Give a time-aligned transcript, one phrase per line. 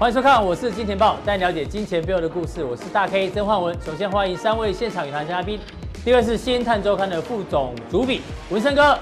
[0.00, 2.64] 欢迎收看，我是金钱豹，带你了解金钱背后的故事。
[2.64, 3.78] 我是大 K 曾焕文。
[3.82, 5.60] 首先欢迎三位现场与谈嘉宾，
[6.02, 8.98] 第一位是《新探周刊》的副总主笔文生哥，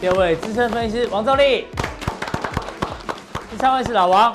[0.00, 1.66] 第二位资深分析师王兆立，
[3.50, 4.32] 第三位是老王。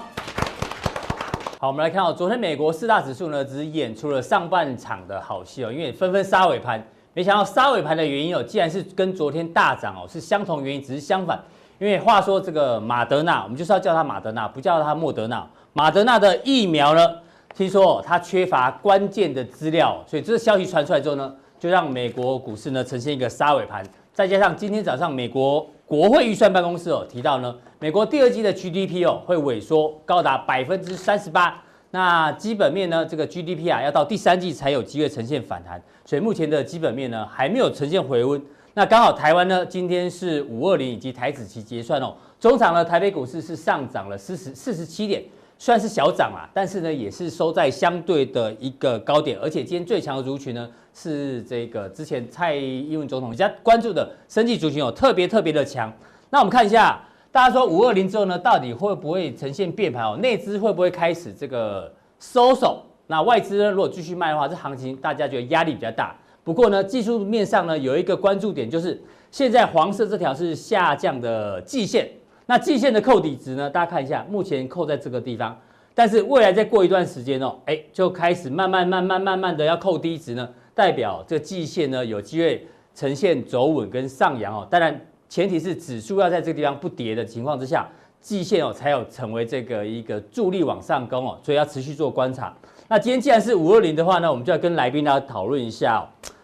[1.57, 11.41] 好，我们来看到昨天美国四大指数呢，只演出了上半场的好戏哦，因为纷纷杀尾盘，没想到杀尾盘的原因哦，既然是跟昨天大涨哦是相同原因，只是相反。
[11.81, 15.43] 因为话说这个马德纳，我们就是要叫它马德纳，不叫它莫德纳。
[15.73, 17.11] 马德纳的疫苗呢，
[17.55, 23.83] 听说它缺乏关键的资料，所以这个消息传出来之后呢，就让美国股市呢呈现一个杀尾盘。
[24.13, 38.39] 再加上今天早上美国国会预算办公室哦提到呢，美国第二季的 GDP 哦会萎缩高达百分之三十八，那基本面呢这个 GDP 啊要到第三季才有机会呈现反弹，所以目前的基本面呢还没有呈现回温。
[38.73, 45.21] 那刚好台湾呢，今天是五二零以及台指期结算哦，中场呢台北股市是上涨了四十四十七点，
[45.57, 55.91] 虽然是小涨啊，但是呢也是收在相对的一个高点，而且今天最强的族群呢是这个之前蔡英文总统比较关注的生技族群哦，特别特别的强。
[56.29, 56.97] 那我们看一下，
[57.29, 60.17] 大家说五二零之后呢，到底会不会呈现变盘哦？
[60.21, 61.91] 内资会不会开始这个
[62.21, 62.85] 收手？
[63.07, 66.15] 那外资呢，如果继续卖的话，这行情大家觉得压力比较大。
[66.43, 72.09] 不过呢，技术面上呢有一个关注点，就是现在黄色这条是下降的季线，
[72.47, 75.55] 那季线的扣底值呢，大家看一下，目前扣在这个地方，
[75.93, 84.67] 但是未来再过一段时间哦，哎，就开始慢慢慢慢慢慢的要扣低值呢，代表这季线呢有机会呈现走稳跟上扬哦。
[84.69, 87.87] 当然，前提是指数要在这个地方不跌的情况之下，
[88.19, 92.51] 季线哦才有成为这个一个助力往上攻哦，所以要持续做观察。
[92.91, 96.03] 那今天既然是五二零的话呢，我们就要跟来宾大家讨论一下哦。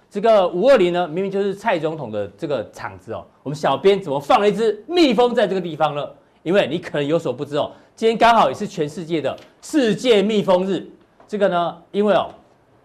[0.09, 6.07] 这个五二零呢，明明就是蔡总统的这个场子哦，我们小编怎么放了一只蜜蜂在这个地方呢？
[6.43, 10.89] 因为你可能有所不知哦，今天刚好也是全世界的世界蜜蜂日。
[11.27, 12.29] 这个呢，因为哦，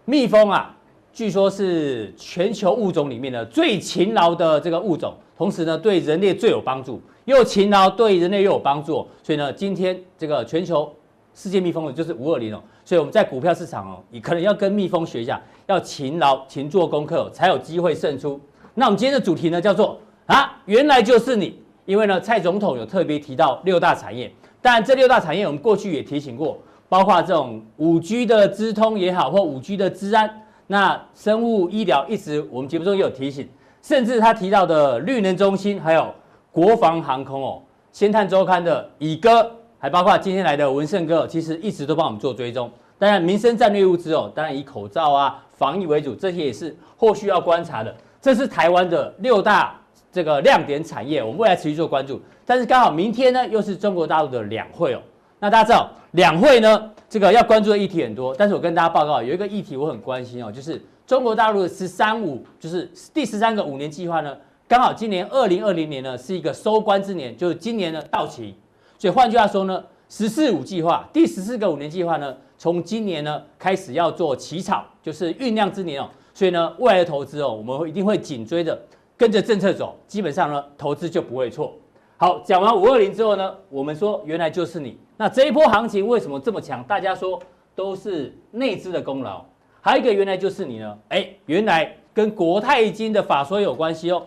[0.03, 0.75] 蜜蜂啊，
[1.13, 10.93] 据说是全球物种里面的最勤劳的这个物种，同时呢，对人类最有帮助，又勤劳对人类又有帮助，所以呢，今天这个全球
[11.33, 12.61] 世界蜜蜂的就是五二零哦。
[12.85, 18.39] 所以我们在股票市场哦，你可能要跟蜜蜂学一下，要勤劳、勤做功课，才有机会胜出。
[18.73, 21.59] 那我们今天的主题呢，叫做啊，原来就是你。
[21.85, 26.57] 因为呢，蔡总统有特别提到六大产业，但这六大产业我们过去也提醒过，
[26.87, 33.49] 包括这种五 G 的资通也好，或五 G 的资安，那生物医疗一直我们节目中也有提醒，
[33.81, 36.09] 甚至他提到的绿能中心，还有
[36.53, 37.61] 国防航空哦，
[37.91, 39.51] 先探周刊的乙哥。
[39.83, 42.71] 还包括今天来的文胜哥，其实一直都帮我们做追踪。
[42.97, 47.93] 当然，民生战略物资哦，当然以口罩啊、防疫为主，这些也是后续要观察的。
[48.21, 49.77] 这是台湾的六大
[50.09, 52.17] 这个亮点产业，我们未来持续做关注。
[52.45, 55.01] 但是刚好明天呢，又是中国大陆的两会哦。
[55.37, 58.33] 那大家知道，两会呢，这个要关注的议题很多。
[58.33, 64.33] 但是我跟大家报告，有一个议题我很关心哦，就是中国大陆的“十三五”，就是第十三个五年计划呢，
[64.65, 68.55] 刚好今年二零二零年呢是一个收官之年，就是今年呢到期。
[69.03, 76.09] 所以换句话说呢，“十四五”计划第十四个五年计划呢，从今年呢开始要做起草，就是酝酿之年哦。
[76.33, 78.81] 所以呢，未来的投资哦，我们会一定会紧追着
[79.17, 81.73] 跟着政策走，基本上呢，投资就不会错。
[82.15, 84.97] 好，讲完五二零之后呢，我们说原来就是你。
[85.17, 86.81] 那这一波行情为什么这么强？
[86.85, 87.37] 大家说
[87.75, 89.43] 都是内资的功劳。
[89.81, 94.23] 还有一个原来就是你呢，哎，原来跟国泰金的法说有关系哦。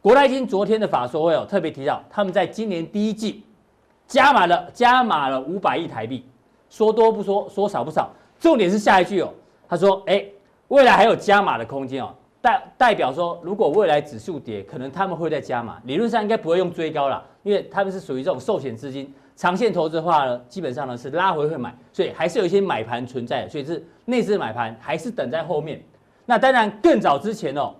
[0.00, 3.42] 国泰金昨天的法说会哦，特别提到他们在今年第一季。
[4.10, 6.26] 加码了，加码了五百亿台币，
[6.68, 8.10] 说多不说，说少不少。
[8.40, 9.32] 重点是下一句哦，
[9.68, 10.24] 他说：“哎，
[10.66, 12.12] 未来还有加码的空间哦。”
[12.42, 15.78] 代代表说，如果未来指数跌，可能他们会再加码。
[15.84, 23.48] 理论上应该不会用追高了，因为他们是属于这种寿险资金，长线投资的话呢，基本上呢是拉回会买，所以还是有一些买盘存在。
[23.48, 25.80] 所以是内资买盘还是等在后面。
[26.26, 27.72] 那当然更早之前哦，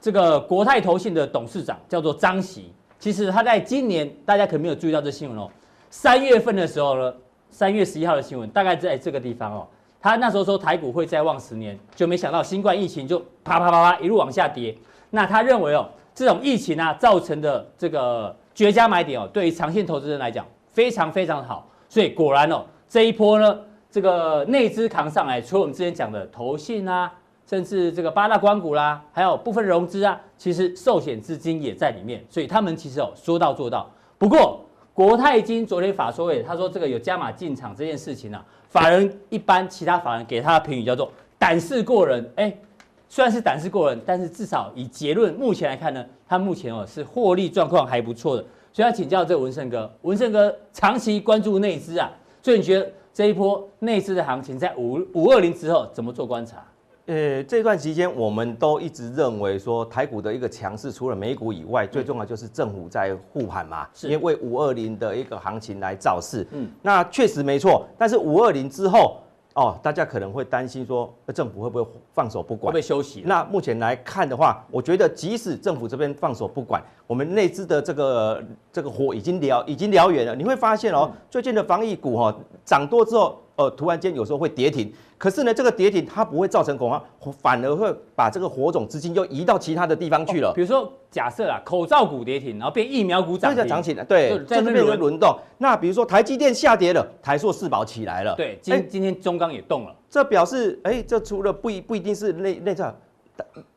[0.00, 5.50] 这个国泰投信的董事长叫做张喜，其实他在今年大家可能没有注意到这新闻哦。
[5.96, 7.14] 三月份的时候呢，
[7.52, 9.64] 三月十一号的新闻大概在这个地方哦。
[10.00, 14.76] 他那时候说台股会再旺十年，就没想到新冠疫情就啪啪啪啪一路往下跌。
[15.10, 21.70] 那他认为哦，这种疫情啊造成的这个绝佳买点哦，对于长线投资人来讲非常非常好。
[21.88, 23.56] 所以果然哦，这一波呢，
[23.88, 27.10] 这个内资扛上来，除了我们之前讲的投信啊，
[27.46, 32.24] 甚至这个八大官股啦，还有部分融资啊，其实寿险资金也在里面。
[32.28, 33.88] 所以他们其实哦说到做到。
[34.18, 34.63] 不过，
[34.94, 42.24] 国泰金昨天法说会，他说这个有加码进场这件事情啊，法人一般其他法人给他的评语叫做胆识过人。
[42.36, 42.56] 哎，
[43.08, 48.44] 虽然是胆识过人，但是至少以结论目前来看呢，他目前哦是获利状况还不错的。
[48.72, 52.08] 所以要请教这个文胜哥，文胜哥长期关注内资啊，
[52.40, 56.64] 所以你觉得这一波内资的行情在五五二零之后怎么做观察？
[57.06, 66.46] 呃，这段期间我们都一直认为说台股的一个强势，除了美股以外，最重要就是政府在护盘嘛，是因为为五二零的一个行情来造势。
[66.52, 69.18] 嗯，那确实没错，但是五二零之后。
[69.56, 72.72] 哦，大家可能会担心说，政府会不会放手不管？
[72.72, 73.22] 会不会休息？
[73.24, 78.42] 那目前来看的话，我觉得即使政府这边放手不管，我们内资的这个
[78.72, 80.34] 这个火已经燎已经燎原了。
[80.34, 82.34] 你会发现哦，最近的防疫股哈
[82.64, 83.40] 涨多之后。
[83.56, 87.00] 呃，突然间有时候会跌停，可是呢，这个跌停它不会造成恐慌，
[87.40, 90.48] 反而会把这个火种资金又移到其他的地方去了。
[90.48, 95.38] 哦、比如说，假设啊，口罩股跌停，然后变疫苗股涨，这涨起来，对，在这边轮动。
[95.58, 102.92] 那比如说台积电下跌了，台塑四宝起来了，对，今、欸、今天中钢也动了，这表示，哎、欸，这除了不一不一定是内内在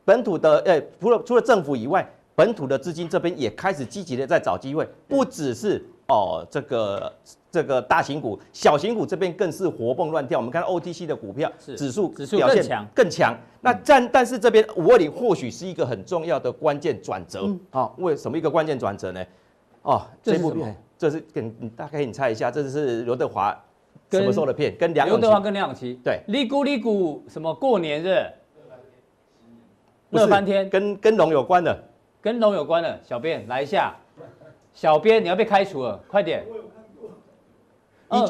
[0.04, 2.04] 本土的，哎、欸，除了除了政府以外，
[2.38, 5.84] 本土的资金这边也开始积极的在找机会，不只是。
[6.06, 7.12] 哦，这个
[7.50, 10.38] 这个大型股、小型股这边更是活蹦乱跳。
[10.38, 13.36] 我们看 OTC 的股票指数指数表现更强，更强。
[13.60, 17.54] 那但但是这边五二零或许是一个很重要的关键转折。
[17.70, 19.22] 好、嗯，为什么一个关键转折呢？
[19.82, 23.52] 哦，这部片这是跟你大概你猜一下，这是刘德华
[24.10, 24.74] 什么时候的片？
[24.78, 26.22] 跟梁刘德华跟梁咏琪对。
[26.28, 28.16] 利咕利咕什么过年日？
[30.10, 31.84] 乐翻天，跟跟龙有关的，
[32.28, 33.96] 跟龙有关的，小编来一下。
[34.74, 36.44] 小编，你要被开除了，快点！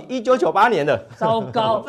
[0.09, 1.85] 一一九九八年的，糟糕，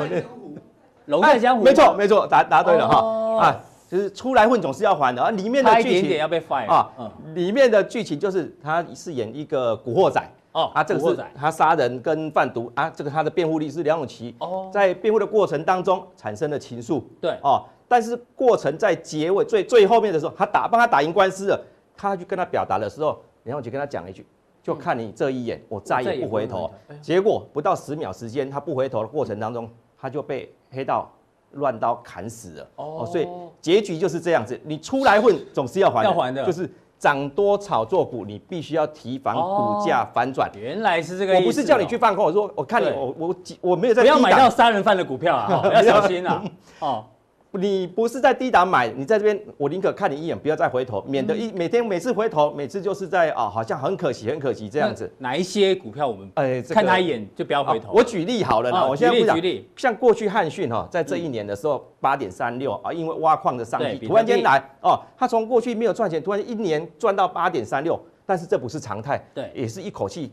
[1.06, 5.30] 龙在江湖，没错没错，答答对了哈啊，就是出来混总是要还的啊。
[5.30, 6.92] 里面的剧情要被 fire 啊，
[7.36, 10.20] 里面的剧情就是他饰演一个古惑仔
[10.54, 21.60] 哦，啊，这个是他杀人跟贩毒啊，这个他的辩护律师梁咏琪哦，在辩护的过程当中产生了情愫，对哦，但是过程在结尾最最后面的时候，他打帮他打赢官司了，
[22.00, 24.26] 他去跟他表达的时候，然后就跟他讲了一句。
[24.62, 26.70] 就看你这一眼，我再也不回头。
[27.02, 31.10] 结果不到十秒时间，他不回头的过程当中，他就被黑道
[31.54, 32.68] 乱刀砍死了。
[32.76, 33.28] 哦，所以
[33.62, 34.60] 结局就是这样子。
[34.64, 36.04] 你出来混，总是要还。
[36.04, 36.46] 要还的。
[36.46, 36.70] 就是
[37.00, 40.52] 涨多炒作股，你必须要提防股价反转。
[40.56, 41.42] 原来是这个意思。
[41.42, 44.04] 我不是叫你去放空，我说我看你，我我我没有在。
[44.04, 45.62] 不要买到杀人犯的股票啊！
[45.74, 46.44] 要小心啊！
[46.80, 47.06] 哦。
[47.52, 55.12] 你不是在低档买，你在这边，我宁可看你一眼，不要再回头，免得一每天每次回头，每次就是在啊，好像很可惜，很可惜这样子。
[55.18, 57.92] 哪一些股票我们哎看他一眼就不要回头？
[57.92, 59.40] 我举例好了，我现在不讲。
[59.76, 70.32] 像过去汉讯哈，在这一年的时候八点三六啊，因为挖矿的商机，突然间来哦，他从过去没有赚钱，突然一年赚到八点三六，但是这不是常态，对，也是一口气，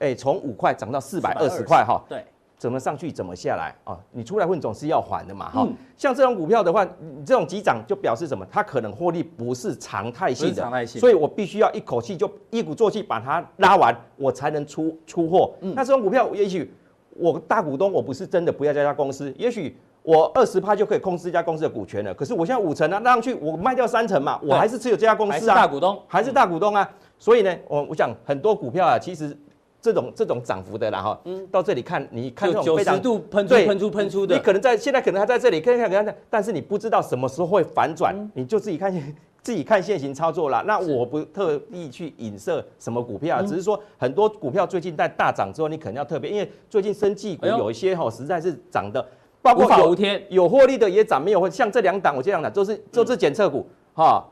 [0.00, 2.22] 哎，从五块涨到四百二十块哈，对。
[2.58, 3.96] 怎么上去怎么下来啊？
[4.10, 5.72] 你出来混总是要还的嘛，哈、嗯。
[5.96, 8.44] 像这种股票的话，你这种急涨就表示什么？
[8.50, 11.00] 它可能获利不是常态性的，常态性。
[11.00, 15.54] 所以我必须要一口气就一鼓作气把它拉完，我才能出出货。
[15.60, 16.68] 嗯、那这种股票，也许
[17.10, 22.12] 我大股东我不是真的不要这家公司，也许我二十趴就可以控制这家公司的股权了。
[22.12, 26.90] 可是我现在五成啊，拉上去我卖掉三成嘛，我还是持有这家公司啊，大股东还是大股东啊。
[27.20, 29.38] 所以呢，我我想很多股票啊，其实。
[29.80, 38.92] 这种这种涨幅的啦哈，嗯，到这里看，你看这种非常九十度喷出喷出喷出的，你可能在现在可能还在这里看看看看，但是你不知道什么时候会反转，你就自己看
[39.40, 40.64] 自己看现行操作啦。
[40.66, 49.06] 那我不特意去影射什么股票，只是说很多股票最近在大涨之后，你可能要特别，因为最近生技股有一些哈实在是涨的，
[49.40, 49.96] 包括有
[50.28, 54.26] 有获利的也涨，没有像这两档我这样的都是都是检测股哈。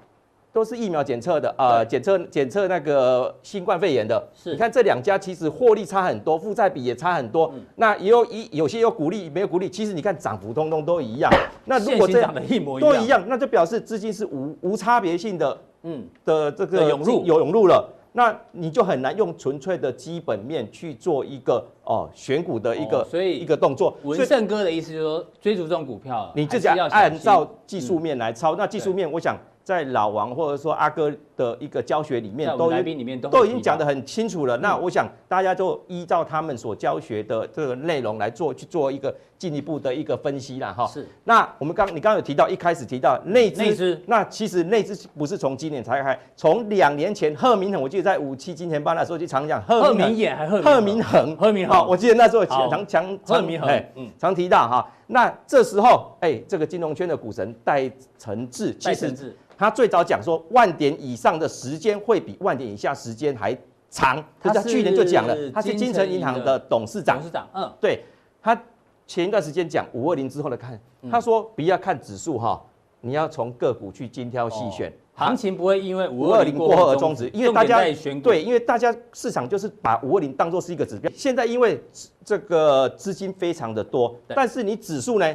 [0.56, 4.26] 都是疫苗检测的，呃，检测检测那个新冠肺炎的。
[4.34, 7.52] 是，你看这两家其实获利差很多，负债比也差很多。
[7.54, 11.30] 嗯、那也有一有些有股利，没有股利，其实你看涨幅通通都一样。
[11.66, 17.86] 那如果这样的一模一样，都一样，那就表示资金是无无差别性的，嗯，的这个涌入有涌入了。
[18.12, 23.94] 那你就很难用纯粹的基本面去做一个哦选股的一个、哦、所以一个动作。
[24.04, 28.54] 文胜哥的意思就是说，追逐这种股票，你自己要按照技术面来操。
[28.54, 29.36] 嗯、那技术面，我想。
[29.66, 34.56] 在老王或者说阿哥的一个教学里面，都里面都已经讲得很清楚了。
[34.56, 40.86] 那我想大家就依照他们所教学的这个内容来做，去做一个进一步的一个分析了哈。
[40.86, 41.06] 是。
[41.24, 51.86] 那我们刚你刚刚有提到，一开始提到内资，那其实内资不是从今年才开，从两年前贺明恒，我记得在五七金钱班那时候就常讲贺明衍还贺明恒，贺明恒。
[51.86, 54.88] 我记得那时候常常贺明恒，嗯，常提到哈。
[55.06, 59.36] 那这时候，哎，这个金融圈的股神戴承志，其实。
[59.58, 63.56] 他最早讲说，万点以上的时间会比万点以下时间还
[63.88, 64.22] 长。
[64.38, 67.16] 他去年就讲了，他是金城银行的董事长。
[67.16, 68.04] 董事长，嗯，对。
[68.42, 68.60] 他
[69.06, 70.78] 前一段时间讲五二零之后的看，
[71.10, 72.62] 他说不要看指数哈，
[73.00, 74.92] 你要从个股去精挑细选。
[75.14, 77.80] 行情不会因为五二零过后而终止，因为大家
[78.22, 81.10] 对，因为大家市场就是把五二零当做是一个指标。
[81.14, 81.82] 现在因为
[82.22, 85.34] 这个资金非常的多，但是你指数呢，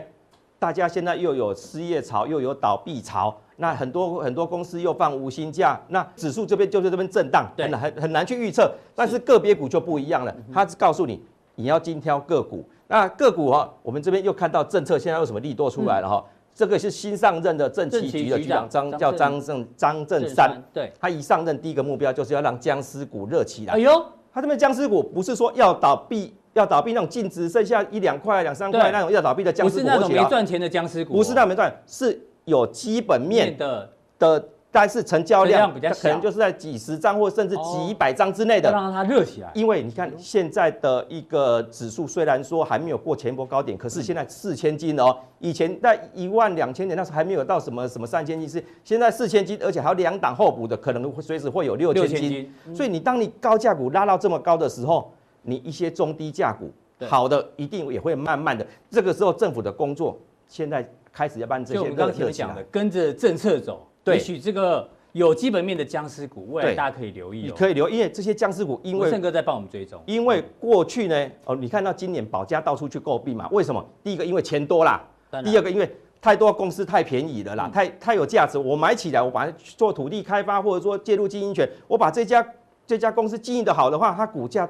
[0.62, 8.72] 大家现在又有失业潮，又有倒闭潮，那很多很多公司又放无薪假，那指数这边就是这边震荡，很很很难去预测。
[8.94, 11.20] 但是个别股就不一样了，它是告诉你
[11.56, 12.64] 你要精挑个股。
[12.88, 16.24] 那个股哈，我们这边又看到政策现在有什么利多出来了哈。
[16.54, 23.74] 这个是新上任的政企局的局长张叫张正张正山，对，他一上任第一个目标就是要让僵尸股热起来。
[23.74, 34.50] 哎呦，他这边僵尸股不是说要倒闭，要倒闭那种净值剩下一两块、两三块那种要倒闭的僵尸股，不是那种没赚钱的僵尸股，不是那没赚，是有基本面的的。
[34.74, 39.52] 但是成交量比较小，可能就是在几十张或甚至几百张之内的，让它热起来。
[39.54, 52.50] 因为你看现在的一个指数，虽然说还没有过前波高点，可是现在四千斤哦，以前在一万两千点那时候还没有到什么什么三千斤，是现在四千斤，而且还有两档候补的，可能会随时会有六千金。
[52.74, 55.12] 所以你当你高价股拉到这么高的时候，
[55.44, 56.72] 你一些中低价股
[57.08, 58.66] 好的一定也会慢慢的。
[58.90, 61.76] 这个时候政府的工作现在开始要办这些。
[61.76, 63.88] 就我们刚才讲的，跟着政策走。
[64.06, 67.44] 也许这个有基本面的僵尸股，未来大家可以留意。
[67.44, 70.02] 你可以留意，因为这些僵尸股，因为胜哥在帮我们追踪。
[70.06, 73.48] 因为过去呢，哦，你看到今年宝佳到处去购币嘛？
[73.52, 73.84] 为什么？
[74.04, 75.00] 第一个，因为钱多啦；
[75.44, 75.90] 第二个，因为
[76.22, 82.46] 太多公司太便宜了啦，太太有价值，我买起来，我把它做土地开发，或者说介入经营权，我把这家
[82.86, 84.70] 这家公司经营的好的话，它股价。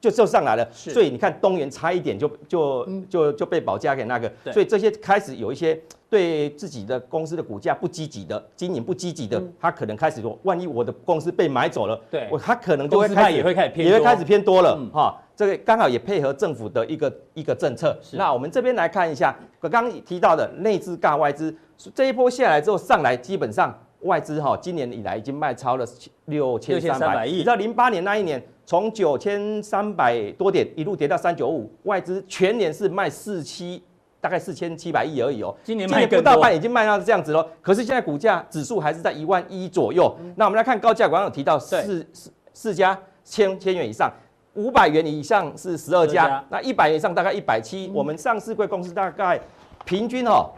[0.00, 5.78] 就就上来了，所以你看东元差一点就就就就被保价给那个，所以这些开始有一些
[6.08, 15.20] 对自己的公司的股价不积极的，经营不积极的，他可能开始说，万一我的公司被买走了，对，我他可能就会开始也会开始偏也会开始偏多了哈。
[15.36, 17.98] 这个刚好也配合政府的一个一个政策。
[18.12, 21.54] 那我们这边来看一下，我刚刚提到的内资尬外资
[21.94, 25.86] 这一波下来之后上来，基本上外资哈今年以来已经卖超了
[26.26, 28.42] 六千三百亿，你知道零八年那一年。
[28.66, 33.82] 从九千三百多点一路跌到三九五，外资全年是卖四七，
[34.20, 35.52] 大概四千七百亿而已哦。
[35.64, 37.44] 今年今年不到半已经卖到这样子喽。
[37.60, 40.14] 可是现在股价指数还是在一万一左右。
[40.20, 44.08] 嗯、那我们来看高价股，刚刚有提到四四四家千千元以上，
[44.54, 47.90] 五百元以上是十二家，那一百元以上大概一百七。
[47.92, 49.40] 我们上市柜公司大概
[49.84, 50.48] 平均哦，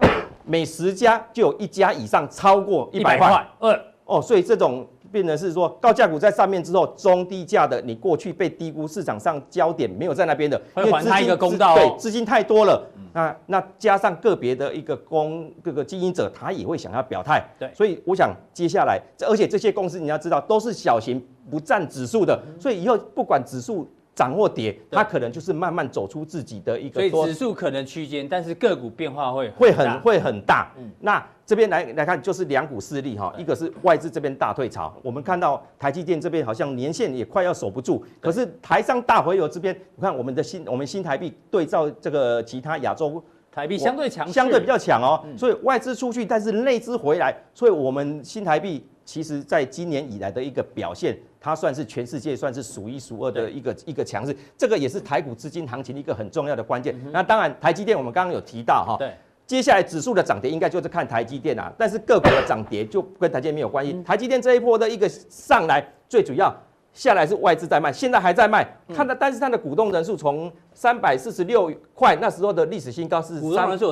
[0.45, 3.47] 每十家就有一家以上超过一百块。
[3.59, 4.87] 二哦，所以这种。
[5.13, 11.75] 变成是说高价股在上面之后，中低价的你过去被低估，市场上焦点没有在那边的，会还他一个公道。
[11.75, 12.83] 对，资金太多了。
[13.13, 17.47] 那那加上个别的一个公各个经营者，他也会想要表态。
[17.59, 23.87] 对，所以我想接下来，而且这些公司你要知道都是小型不占指数的，所以以后不管指数。
[24.15, 27.09] 涨或跌，它可能就是慢慢走出自己的一个。
[27.09, 30.71] 所以指数可能区间，但是个股变化会会很会很大。
[30.77, 51.15] 嗯，那这边来来看，就是两股势力哈，一个是外资这边大退潮，我们看到台积电这边好像年线也快要守不住，可是台商大回流这边，你看我们的新我们新台币对照这个其他亚洲台币相对强，相对比较强哦，所以外资出去，但是内资回来，所以我们新台币其实在今年以来的一个表现。
[51.45, 56.95] 它算是全世界算是数一数二的一个一个强势，这个也是台股资金行情一个很重要的关键。
[57.11, 59.13] 那当然，台积电我们刚刚有提到哈，对，
[59.45, 63.93] 接下来指数的涨跌应该就是看台积电啊，但是个股的涨跌就跟台积电没有关系。
[64.05, 66.55] 台积电这一波的一个上来，最主要
[66.93, 68.65] 下来是外资在卖，现在还在卖，
[68.95, 73.41] 看它但是它的股东人数从三百四十六块那时候的历史新高是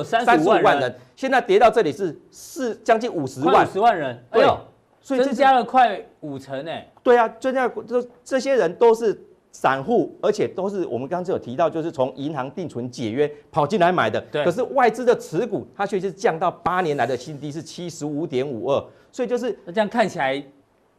[0.05, 4.57] 三十五万人，现在跌到这里是四将近五十万，五十万人，哎呦。
[5.01, 9.19] 所以增加了快五成诶，对啊，增加这这些人都是
[9.51, 14.21] 散户，而且都是我们刚刚有提到，就是从银行定存解约跑进来买的。
[14.31, 14.45] 对。
[14.45, 18.85] 可是外资的持股，它却是降到八年来的新低，是七十五点五二。
[19.11, 20.41] 所以就是那这样看起来，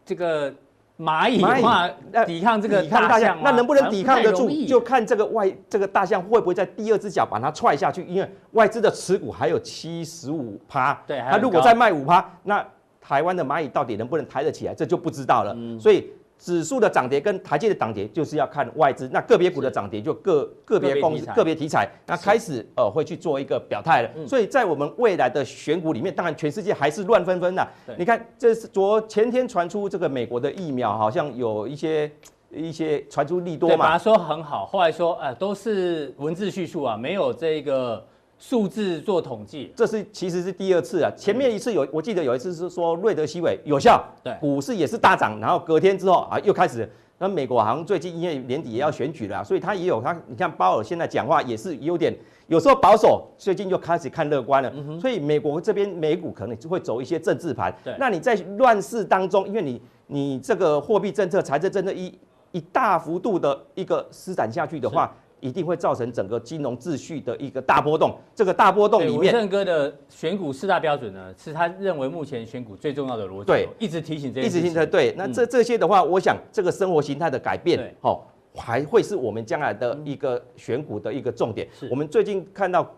[0.04, 0.52] 这个
[0.98, 4.66] 蚂蚁蚂蚁抵抗这个大象，那能不能抵抗得住？
[4.66, 8.04] 就看这个外这个大象会不会在第二只脚把它踹下去？
[8.06, 12.66] 因为外资的持股还有七十五趴，对，它如果再卖五趴，那。
[13.02, 15.52] 台湾的蚂蚁到底能不能抬得起来，这就不知道了。
[15.56, 19.08] 嗯、所以指数的涨跌跟台积的涨跌，就是要看外资。
[19.12, 24.10] 那个别股的涨跌就个个别公司个别题材，那开始呃会去做一个表态了。
[24.16, 27.68] 是所以在我们未来的选股里面，当然全世界还是乱纷纷的。
[27.98, 32.10] 你看，这是昨前天传出这个美国的疫苗好像有一些
[32.50, 38.04] 一些传出利多嘛，本来说很好，后来说呃都是文字叙述啊，没有这个。
[38.42, 41.08] 数字做统计，这是其实是第二次啊。
[41.16, 46.90] 前面一次有，我记得有一次是说瑞德西韦有效，对，股市也是大涨，然后隔天之后啊又开始。
[47.18, 52.12] 那美国好像最近因为年底也要选举了，所以他也有他，你看鲍尔现在讲话也是有点
[52.48, 54.72] 有时候保守，最近又开始看乐观了。
[55.00, 57.72] 所以美国这边美股可能就会走一些政治盘。
[57.96, 62.12] 那你在乱世当中，因为你你这个货币政策、财政政策一
[62.50, 65.14] 一大幅度的一个施展下去的话。
[65.42, 68.16] 一定会造成整个金融秩序的一个大波动。
[68.34, 73.46] 这个大波动里面，文胜哥的选股四大标准呢，是他认为目前选股最重要的逻辑。
[73.46, 74.86] 对，一直提醒这些，一直提醒。
[74.86, 78.20] 对，那这这些的话，我想这个生活形态的改变，哦，
[78.54, 81.68] 还会是我们将来的一个选股的一个重点。
[81.78, 82.90] 是我们最近看到。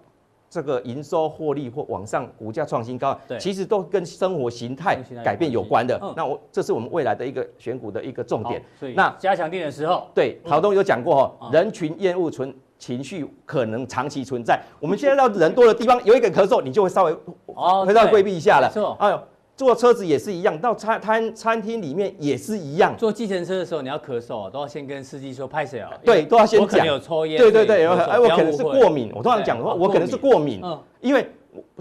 [0.55, 6.01] 这个营收获利或往上，股价创新高，其实都跟生活形态改变有关的。
[6.17, 8.63] 那我这是我们未来的一个选股的一个重点。
[8.95, 14.63] 那加强店的时候，对，陶东有讲过哦，人群厌恶存情绪可能长期存在。
[14.79, 18.69] 我们现在到人多的地方，有一个咳嗽，你就会稍微哦，会稍微规避一下了。
[18.69, 19.21] 没错，哎呦。
[19.57, 22.93] 坐车子也是一样，到餐餐餐厅里面也是一样。
[22.99, 25.93] 坐计程车的时候，你要咳嗽，都要先跟司机说拍谁啊？
[26.05, 26.67] 对，都要先讲。
[26.67, 27.39] 我可能有抽烟。
[27.39, 29.13] 对对对，哎，我可能是过敏。
[29.15, 30.61] 我通常讲的话，我可能是过敏。
[30.61, 30.77] 嗯。
[31.01, 31.25] 因为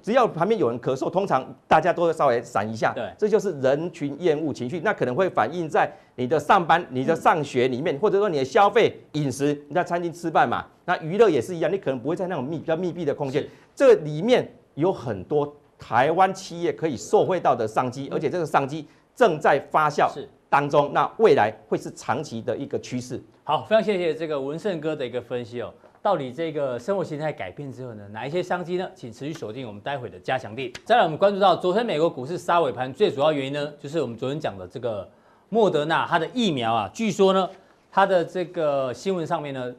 [0.03, 2.93] 只要旁边有人咳嗽，通常大家都会稍微闪一下。
[2.93, 3.11] 对。
[3.17, 9.59] 这就是人群厌恶情绪，那可能会反映在你的上班、你的上学里面，或者说你的消费、饮食。
[9.67, 13.43] 你在餐厅吃饭嘛，那娱乐也是一样，你可能不会在那种密比较密闭的空间。
[13.73, 15.51] 这里面有很多。
[15.83, 20.09] 台湾企业可以受惠到的商机，而且这个商机正在发酵
[20.49, 23.21] 当中，那未来会是长期的一个趋势。
[23.43, 25.73] 好，非常谢谢这个文胜哥的一个分析哦。
[26.01, 28.89] 到底这个生活形态改变之后呢，哪一些商机呢？
[28.95, 30.73] 请持续锁定我们待会的加强錠。
[30.85, 35.09] 再来，我们关注到昨天美国股市杀尾盘，最主要原因呢，就是我们昨天讲的这个
[35.49, 37.49] 莫德纳它的疫苗啊，据说呢，
[37.91, 39.73] 它的这个新闻上面呢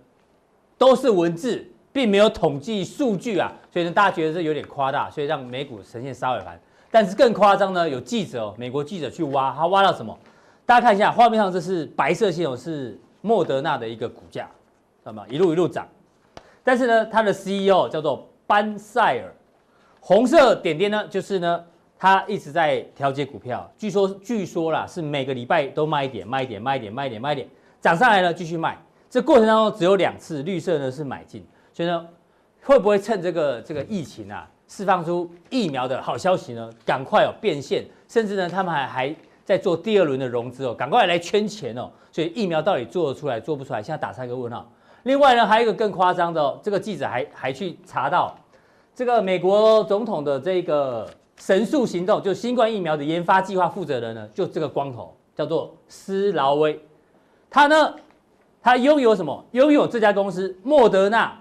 [0.76, 1.66] 都是文字。
[1.94, 6.60] 并没有统计数据啊，所以呢，大家觉得这有点夸大，所以让美股呈现杀尾盘。
[6.90, 10.18] 但是更夸张呢，有记者，美国记者去挖，他挖到什么？
[10.66, 14.42] 大家看一下画面上，这是白色线哦，是莫德纳的一个股价，
[15.02, 15.24] 知道吗？
[15.30, 15.87] 一路一路涨。
[16.64, 19.33] 但是呢，它的 CEO 叫做班塞尔，
[20.00, 21.64] 红色点点呢，就是呢，
[21.96, 23.70] 他一直在调节股票。
[23.78, 27.48] 据说，据说啦，是每个礼拜都卖一点，卖一点，卖一点，卖一点，卖一点，
[27.80, 28.76] 涨上来了继续卖。
[29.09, 31.46] 这过程当中只有两次，绿色呢是买进。
[31.74, 32.06] 所以呢，
[32.62, 36.70] 会不会趁这个这个疫情啊，释放出疫苗的好消息呢？
[36.87, 41.90] 赶快哦变现，甚至呢，他们还还在做第二轮的融资哦，赶快来圈钱哦。
[42.12, 43.82] 所以疫苗到底做得出来做不出来？
[43.82, 44.70] 现在打上一个问号。
[45.02, 48.32] 另外呢，还有一个更夸张的哦，这个记者还还去查到
[48.94, 51.10] 这个美国总统的这个
[51.40, 56.80] 神速行动，就新冠疫苗的研发计划负责人呢，就这个光头叫做施劳威，
[57.50, 57.94] 他呢，
[58.62, 59.44] 他拥有什么？
[59.50, 61.37] 拥有这家公司莫德纳。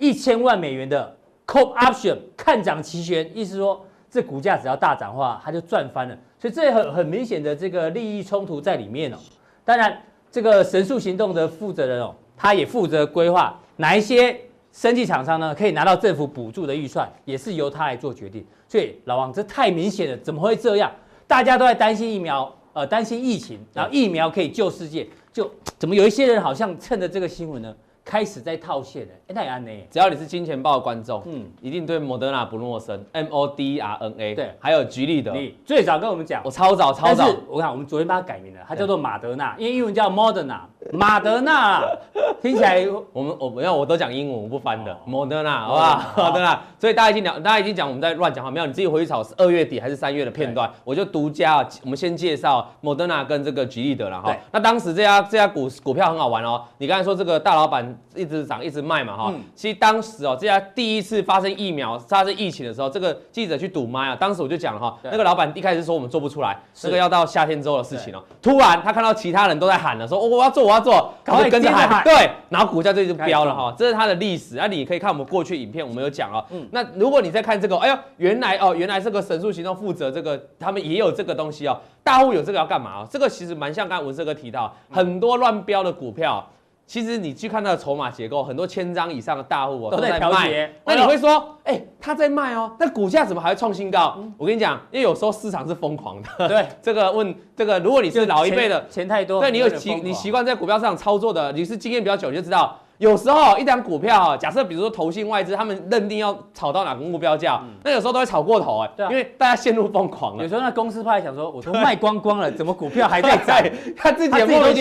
[0.00, 6.18] 一千万美元的 call option 看涨期权，意思说这股价只要大涨的话，它就赚翻了。
[6.38, 9.16] 所以这很很明显的这个利益冲突在里面哦。
[9.64, 14.40] 当然，这个神速行动的负责人哦，他也负责规划哪一些
[14.72, 18.44] 生技厂商呢可以拿到政府补助的预算，也是由他来做决定。
[18.66, 20.90] 所以老王，这太明显了，怎么会这样？
[21.26, 27.74] 大家都在担心疫苗，呃，担心疫情，然后疫苗可以救世界，就怎么有一些人好像趁着这个新闻呢？
[28.10, 29.70] 开始在套现了，哎，那也安呢？
[29.88, 40.58] 只要你是金钱豹的观众，嗯，一定对莫德纳不陌生，M O D R N A，对，还有吉利的，你最早跟我们讲，我超早超早，我看我们昨天把它改名了，它叫做马德纳，因为英文叫 Moderna，
[40.92, 41.84] 马德纳，
[42.42, 46.12] 听起来我们我没有，我都讲英文，我不翻的，莫德纳，好不好？
[46.16, 54.36] 马德纳，所以大家已经讲，大家已经讲我们在乱讲话，没有，你自己回去找二月底还是三月的片段，我就独家，我们先介绍莫德纳跟这个吉利德了哈。
[54.50, 58.80] 那当时这家这家股股票很好玩哦，你刚才说这个大老板一直涨一直。
[58.80, 68.24] 卖嘛哈，其实当时哦，这家第一次发生疫苗发生疫情的时候，这个记者去堵麦啊，当时我就讲了哈，那个老板一开始说我们做不出来，这个要到夏天之后的事情哦。
[68.40, 74.56] 突然他看到其他人都在喊了，说我要做我要做，跟着喊，对，然后股价就就飙了哈，这是它的历史。
[74.56, 76.42] 那你可以看我们过去影片，我们有讲哦。
[76.72, 81.78] 那如果你在看这个，哎呦，原来哦，原来这个神速行动负责这个，他们也有这个东西哦。
[82.02, 83.08] 大户有这个要干嘛哦？
[83.10, 86.44] 这个其实蛮像刚才文胜哥提到，很多乱飙的股票。
[86.90, 90.68] 其实你去看它的筹码结构，很多千张以上的大户哦都在卖。
[90.84, 94.18] 那你会说，哎，他在卖哦，那股价怎么还会创新高？
[94.36, 96.48] 我跟你讲，因为有时候市场是疯狂的。
[96.48, 110.42] 对， 这个问这个，如果你是老一辈的，钱太多，对你有习你习惯在股票市场操作的，你是经验比较久，你就知道有时候一档股票，假设比如说投信外资，他们认定要炒到哪个目标价，那有时候都会炒过头哎，因为大家陷入疯狂了。
[110.42, 113.56] 有时候那公司派想说，我都卖光光了，怎么股票还在 涨？
[113.96, 114.74] 他自己也莫名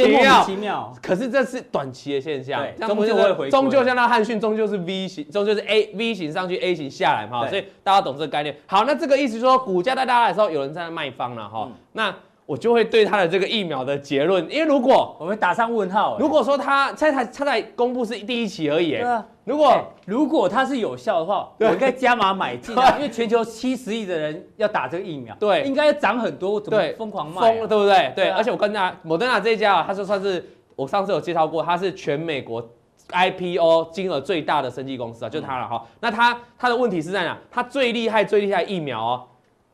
[0.44, 0.94] 其妙。
[1.02, 3.50] 可是这是短期的现象，终究会回。
[3.50, 8.54] 终究像那汉讯，终究是 V 型，终究是 A V 型上去 A 型下来嘛，所以大家懂这个概念。
[8.66, 12.14] 好，那这个意思说，股价在大来的时候，有人在卖方了哈，那。
[12.50, 27.42] 我就会对他的这个疫苗的结论，因为如果我们打上问号，如果说他在他他在公布是第一期而已，对啊，如果、欸、如果它是有效的话，我应该加码买进啊， 因为全球七十亿的人要打这个疫苗，对，应该要涨很多，怎么疯狂卖、啊？
[27.42, 28.12] 疯了，对不对？
[28.16, 30.44] 对，而且我跟大家，莫德纳这一家啊，他说算是
[30.76, 32.68] 我上次有介绍过，他是全美国
[33.10, 35.86] IPO 金额最大的生技公司啊，就他了哈。
[36.00, 37.38] 那他他的问题是在哪？
[37.52, 39.24] 他最厉害最厉害的疫苗哦。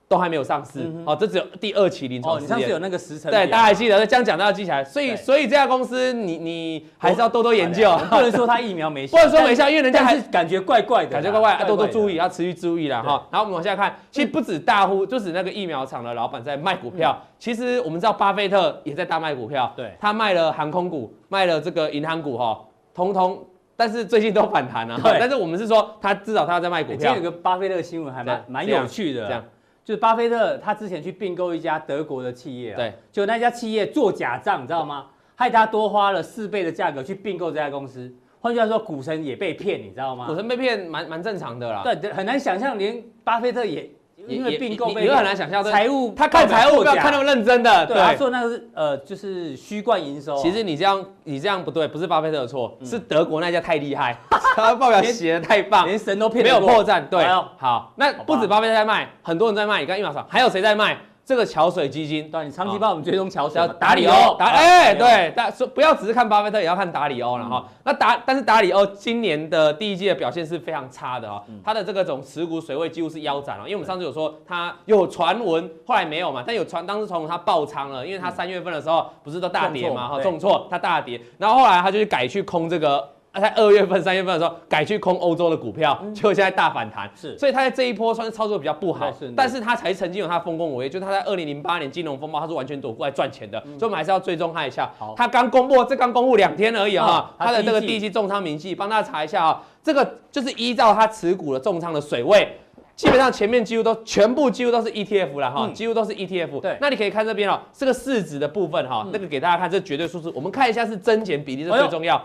[0.08, 2.52] 都还没有上市，嗯、哦，这只有第二期临床试验。
[2.52, 3.32] 哦，你上次有那个时程。
[3.32, 4.84] 对，大家还记得，这样讲都要记起来。
[4.84, 13.28] 所以，所以这家公司你，你你还是要多多研究，不能说它疫苗没效， 不能说没效，因为人家还是感觉怪怪的，感觉怪怪，要多多注意，要持续注意了哈。
[13.32, 17.18] 然后我们往下看，其实不止大户，就是那个疫苗厂的老板在卖股票。
[17.20, 22.60] 嗯、其实我们知道，巴菲特也在大卖股票，对，他卖了航空股，卖了这个银行股哈，
[22.94, 23.44] 通通，
[23.76, 25.00] 但是最近都反弹了。
[25.02, 26.98] 对，但是我们是说，他至少他在卖股票。
[26.98, 29.44] 今天有个巴菲特的新闻还蛮蛮有趣的，这样。
[29.86, 35.06] 就是巴菲特，他之前去并购一家德国的企业，对，就那家企业做假账，你知道吗？
[35.36, 38.12] 害他多花了四倍的价格去并购这家公司。
[38.40, 40.26] 换句话说，股神也被骗，你知道吗？
[40.28, 41.84] 股神被骗，蛮蛮正常的啦。
[41.84, 43.90] 对，很难想象，连巴菲特也。
[44.28, 50.38] 因为并购，你会很难想象财务，他看财务不要看那么认真的，对，他做那个是呃，就是虚冠营收。
[50.38, 54.18] 其实你这样，你这样不对，不是巴菲特的错，是德国那家太厉害，
[54.56, 57.06] 他报表写的太棒，连神都骗，没有破绽。
[57.10, 57.26] 对，
[57.58, 59.82] 好，那不止巴菲特在卖，很多人在卖。
[59.82, 60.98] 你看一秒上还有谁在卖？
[61.26, 67.66] 这个桥水基金，对，你长期帮我们追踪桥水，要达里欧，达哎，对，但说不要只是看巴菲特，也要看达里欧了哈。
[67.84, 83.15] 那达，但是达里欧今年的第一季的表现是非常差的哈，他的这个种持股水位几乎是腰斩了，因为我们上次有说他有传闻，后来没有嘛，但有传当时传闻他爆仓了，因为他三月份的时候不是都大跌嘛哈，重挫，他大跌，然后后来他就去改去空这个。
[83.36, 87.12] 他在二月份、三月份的时候改去空欧洲的股票，结果现在大反弹。
[87.14, 89.14] 是，所以他在这一波算是操作比较不好。
[89.36, 93.60] 但是他才曾经有他丰功伟业，就是他在二零零八年金融风暴，他是完全躲过来赚钱的。
[93.78, 94.90] 所以我们还是要追踪他一下。
[95.18, 99.62] 他刚公布，这刚公布两天而已哈，他的这个第一期重仓明细，帮大家查一下啊。
[99.84, 102.58] 这个就是依照他持股的重仓的水位，
[102.96, 106.62] 基本上前面几乎都全部几乎都是 ETF 了哈，几乎都是 ETF。
[106.62, 112.24] 对，那你可以看这边哦，这个市值的部分哈，那个给大家看这绝对数字，我们看一下是增减比例，这最重要。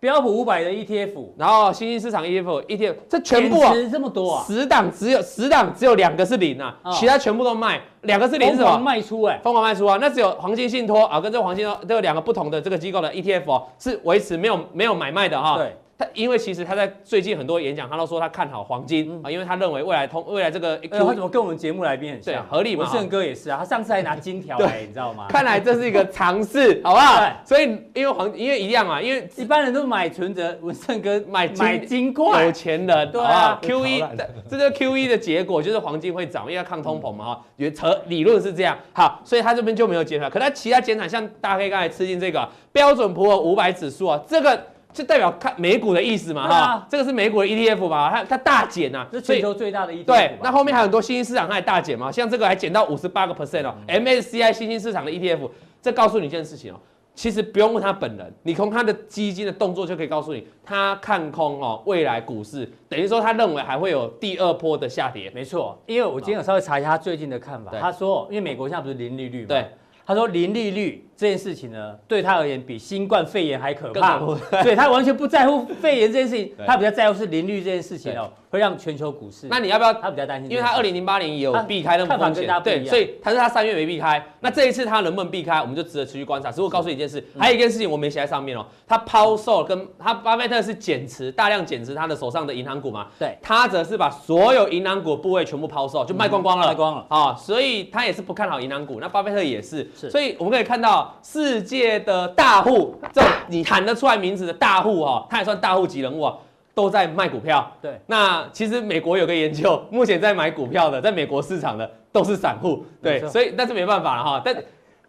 [0.00, 8.64] 标普五百的 ETF，然后新兴市场 ETF，ETF 这全部啊，这么多啊，十档只有十档只有两个是零啊，其他全部都卖，两个是零是吧？
[8.64, 15.56] 疯狂卖出哎，疯狂卖出啊，那只有黄金信托啊，跟这个黄金信托这两个不同的这个机构的 ETF 哦，是维持没有没有买卖的哈。
[15.56, 15.76] 对。
[15.98, 22.46] 他因为其实他在最近很多演讲，他都说他看好黄金啊，因为他认为未来通未来这个，他怎么跟我们节目来宾很像？
[22.46, 22.84] 合理嘛？
[22.84, 25.26] 文胜哥也是啊，他上次还拿金条 来，你知道吗？
[25.28, 27.28] 看来这是一个尝试，好不好？
[27.44, 33.58] 所以因为黄因为一样嘛，因为一般人都买存折，文胜哥买买金块，有钱人对啊。
[33.60, 34.06] QE
[34.48, 38.78] 这个 Q 一的结果就是黄金会涨，因为要抗通膨嘛哈，也扯理论是这样。
[38.92, 44.56] 好，所以他这边就没有减产，可他其他减产，像大家可以刚才吃进这个标准普尔五百指数啊，这个。
[44.92, 50.04] 就代表看美股的意思嘛，哈、啊，这个是美股的 ETF 嘛，它它大减呐，是全球最大的 ETF。
[50.04, 56.80] 对，那后面还有很多新兴市场它也大减嘛，像这个还减到五十八个 percent 哦，MSCI 新兴市场的 ETF，这告诉你一件事情哦，
[57.14, 65.30] 其实不用问他本人，你从他的基金的动作就可以告诉你，他看空哦未来股市，等于说他认为还会有第二波的下跌。
[65.34, 69.68] 没错，因为我今天有稍微查一下他最近的看法，对他说，因为美国现在不是零利率嘛，对，
[70.04, 71.04] 他说零利率。
[71.18, 74.20] 这件事情呢，对他而言比新冠肺炎还可怕，
[74.62, 79.48] 所以他完全不在乎肺炎这件事情，他比较在乎是零利率这件事情哦，会让全球股市。
[79.50, 79.92] 那你要不要？
[79.94, 86.50] 他比较担心，因为他二零零八年也有避开那么风险，对，所以他说他三月没避开，那这一次他能不能避开，我们就值得持续观察。
[86.50, 99.00] 只是我告诉你一件事，还有一件事情我没写在上面哦，他抛售跟他巴菲特是减持，大量减持他的手上的银行股嘛，对，他则是把所有银行股部位全部抛售，就卖光光了，卖光了啊，所以他也是不看好银行股。
[99.00, 101.98] 那巴菲特也是，是，所以我们可以看到世界。
[101.98, 106.36] 的大户，这你喊得出来名字的大户哈，他也算大户级人物啊，
[106.74, 107.70] 都在卖股票。
[107.82, 112.84] 对，那其实美国有个研究， 目前在买股票的，在美国市场的都是散户。
[113.02, 114.42] 对，所以但是没办法了哈。
[114.44, 114.54] 但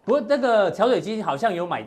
[0.04, 1.86] 不过那个桥水基金好像有买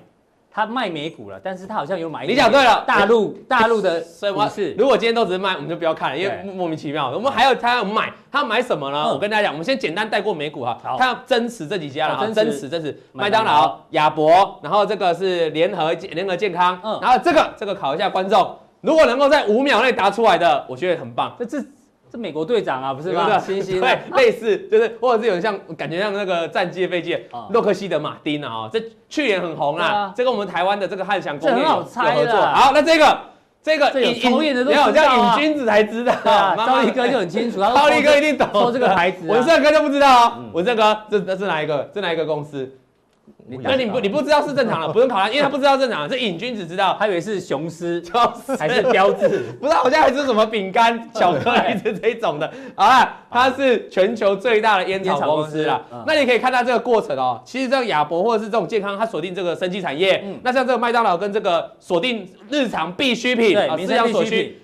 [0.54, 2.28] 他卖美股了，但是他好像有买。
[2.28, 4.00] 你讲对了，大陆大陆的
[4.34, 4.76] 股市。
[4.78, 7.10] 如果今天都只是卖，我们就不要看了，因为莫名其妙。
[7.10, 9.12] 我们还有他要买，他要买什么呢？
[9.12, 10.80] 我跟大家讲，我们先简单带过美股哈。
[10.98, 21.36] 他要增持这几家了哈，增持增持，麦当劳、亚博，然后这个是联合联合健康，然后这个这个考一下观众，如果能够在五秒内答出来的，我觉得很棒。
[21.39, 21.58] 这这。
[22.13, 23.39] 是美国队长啊，不是吗？
[23.39, 27.17] 星星对， 类似就是，或者是有像感觉像那个战机的飞机，
[27.49, 30.13] 洛克希德马丁啊，这去年很红啊。
[30.15, 32.39] 这跟我们台湾的这个汉翔工业有合作。
[32.54, 33.19] 好，那这个
[33.63, 36.13] 这个有抽烟的都知道，叫瘾君子才知道。
[36.23, 38.47] 兆立哥就很清楚，兆立 哥一定懂。
[38.52, 40.34] 说这个牌子，文胜哥就不知道哦。
[40.54, 41.89] 文胜哥，这这是哪一个？
[41.91, 42.71] 这哪一个公司？
[43.62, 46.10] 那你不你不知道是正常的，不用考他，因为他不知道正常。
[46.10, 48.02] 是瘾君子知道，他以为是雄狮，
[48.58, 49.44] 还是标志？
[49.60, 52.50] 不知道，好像还是什么饼干、 巧克力这这种的。
[52.76, 55.82] 好了，它是全球最大的烟草公司啦。
[56.08, 57.42] 那你可以看到这个过程哦。
[57.44, 60.24] 其实这个亚博或者是这种健康，它锁定这个生技产业。
[60.42, 64.62] 那像这个麦当劳跟这个锁定日常必需品，对，民生所需。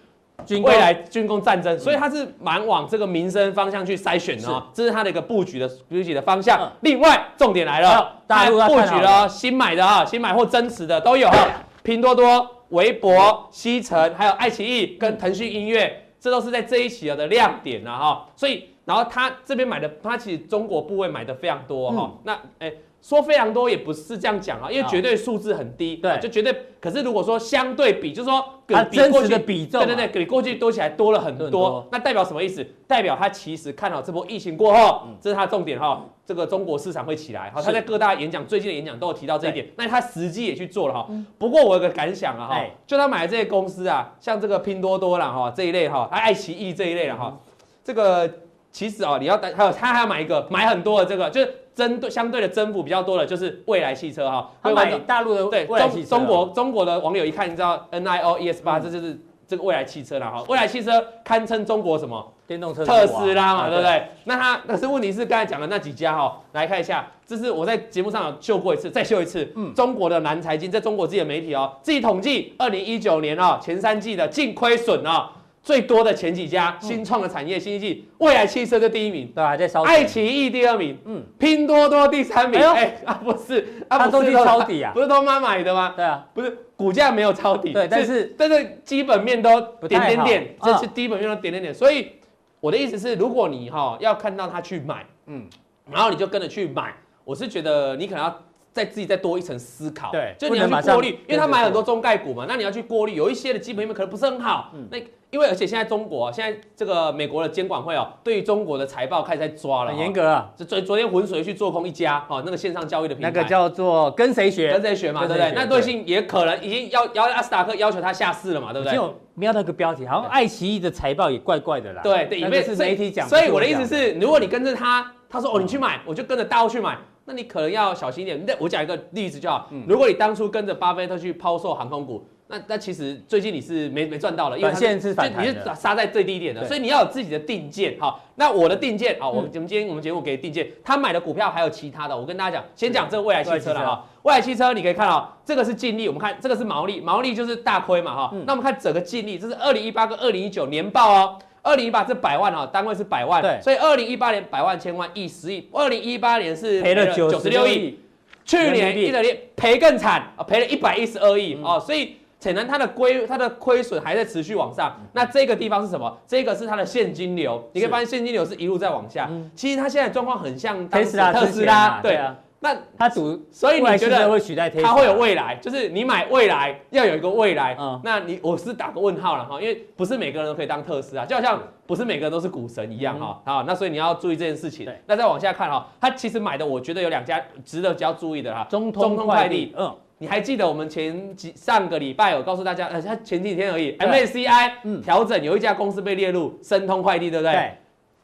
[0.57, 6.71] 未来军工战争，所以它是蛮往这个民生方向去筛选的啊，这是它的一个布局的布局的方向。
[6.81, 11.47] 另外，重点来了，大陆布局了新买的啊，新买或增持的都有哈，
[11.83, 18.27] 拼多多、微博、西城，还有爱奇艺跟腾讯音乐，这都是在这一期的亮点了哈。
[18.35, 22.11] 所以，然后他这边买的，他其实中国部位买的非常多哈。
[22.23, 22.73] 那哎。
[23.01, 26.53] 说非常多也不是这样讲啊，因为绝对数字很低，对，就绝对。
[26.81, 31.87] 可是如果说相对比，就是说它真实的比重，对对对，比过去多起来多了很多。
[31.91, 32.65] 那代表什么意思？
[32.87, 36.05] 代表他其实看好这波疫情过后，这是他的重点哈。
[36.25, 39.67] 这个中国市场会起来，哈，他在各大演讲最近的演讲都有提到这一点。
[39.77, 41.09] 那他实际也去做了哈。
[41.37, 47.37] 不过我有个感想啊哈，就他买的这些公司啊，像这个拼多多啦哈这一类哈，爱奇艺这一类的哈，
[47.83, 48.29] 这个
[48.71, 51.53] 其实啊你要还有他还要买一个买很多的这个就是。
[51.79, 54.51] 针对相对的增幅比较多的，就是未来汽车哈。
[54.61, 60.43] 会买大陆的对中中国中国的网友一看，你知道 N I O E S 八，这就是这个未来汽车了哈。
[60.49, 60.91] 未来汽车
[61.23, 64.03] 堪称中国什么电动车特斯拉嘛，对不对？
[64.25, 69.49] 那它可是问题是刚才讲的那几家哈，来看一下，这是我在节目上有秀过一次，再秀一次。
[69.55, 75.29] 嗯，中国的南财经在中国自己的媒体哦，自己统计二零一九年啊前三季的净亏损哦。
[75.69, 79.83] 最多的前几家新创的产业，新经济，未来汽车的第一名，对，吧在烧。
[79.83, 85.93] 爱奇艺第二名，嗯，拼多多第三名，哎 啊不是，啊不是抄底啊，不是他妈买的吗？
[85.95, 92.13] 对啊，不是股价没有抄底，对，但是但是基本面都点点点，这是基本面都点点点，所以
[92.59, 95.45] 我的意思是，如果你哈要看到他去买，嗯，
[95.91, 98.35] 然后你就跟着去买，我是觉得你可能要。
[98.71, 104.99] 再自己再多一层思考，对，就你要去过滤，因为他买很多中概股嘛，那你要去过滤，有一些的基本面可能不是很好，嗯，那
[105.31, 115.51] 因为而且现在中国现在这个美国的监管会哦，对于中国的财报开始在抓了，很严格啊，就昨昨天浑水去做空一家哦，那个线上交易的平台，那个叫做跟谁学，跟谁学嘛，对不对？
[115.55, 118.95] 那瑞信也可能已经要要阿斯达克要求他下市了嘛，对不对？
[118.95, 126.97] 就瞄到一个标题，好像爱奇艺的财报也怪怪的啦，对对，因为是媒体讲，所以我的意思是，如果你跟着他，他说哦你去买，我就跟着大户去买。
[127.25, 128.43] 那你可能要小心一点。
[128.47, 129.69] 那我讲一个例子就好。
[129.87, 137.95] 如果你当初跟着巴菲特去抛售航空股，那那其实最近你是没没赚到了，因为现在是反弹，你是杀在最低点的，所以你要有自己的定见。
[137.99, 144.03] 好，那我的定见，好，我们今天我们节目给定见，他买的股票还有其他的，我跟大家讲，先讲这个蔚来汽车了哈。
[144.23, 148.35] 蔚来汽车你可以看到，这个是净利，我们看这个是毛利，毛利就是大亏嘛哈。
[148.47, 151.37] 那我们看整个净利，这是二零一八跟二零一九年报哦。
[151.61, 157.99] 二零一八是百万啊，单位是百万，对，所以二零一八年百万千万亿十亿，二零一八年是赔了九十六亿，
[158.45, 164.95] 去年一整年赔更惨啊，赔了一百一十二亿哦，所以显然它的亏它的亏损还在持续往上。
[165.13, 166.17] 那这个地方是什么？
[166.25, 169.29] 这个是它的现金流，你可以发现现金流是一路在往下。
[169.55, 172.35] 其实它现在状况很像特斯拉，特斯拉，对啊。
[172.61, 175.55] 那它主，所以你觉得会取代它会有未来？
[175.61, 177.73] 就是你买未来要有一个未来。
[177.79, 183.41] 嗯，那你我是打个问号了哈，因为不是每个人都可以当特斯拉，就好像不是每个人都是股神一样哈。
[183.45, 184.83] 好，那所以你要注意这件事情。
[184.83, 188.67] 对，那再往下看哈，它其实买的我觉得有两家值得比较注意的哈。
[188.69, 197.53] 中通快递，嗯，你还记得我们前几上个礼拜有告诉大家，呃，他前几天而已，MACI 调整有一家公司被列入申通快递，对不对？
[197.53, 197.71] 对。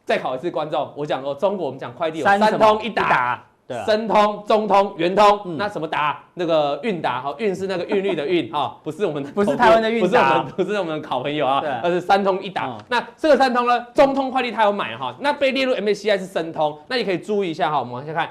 [0.06, 3.44] 再考一次观众，我讲过中国我们讲快递有三通一达。
[3.68, 6.24] 对，申通、中通、圆通，那什么达？
[6.36, 12.78] 那个韵达，哈，韵是那个韵律的韵，哈， 不是我们，不是台湾的韵达， 不是我们的好朋友啊，而是三通一达。
[12.90, 18.30] 那这个三通呢，中通快递它有买哈，那被列入 MACI 是申通，那你可以注意一下哈，我们往下看，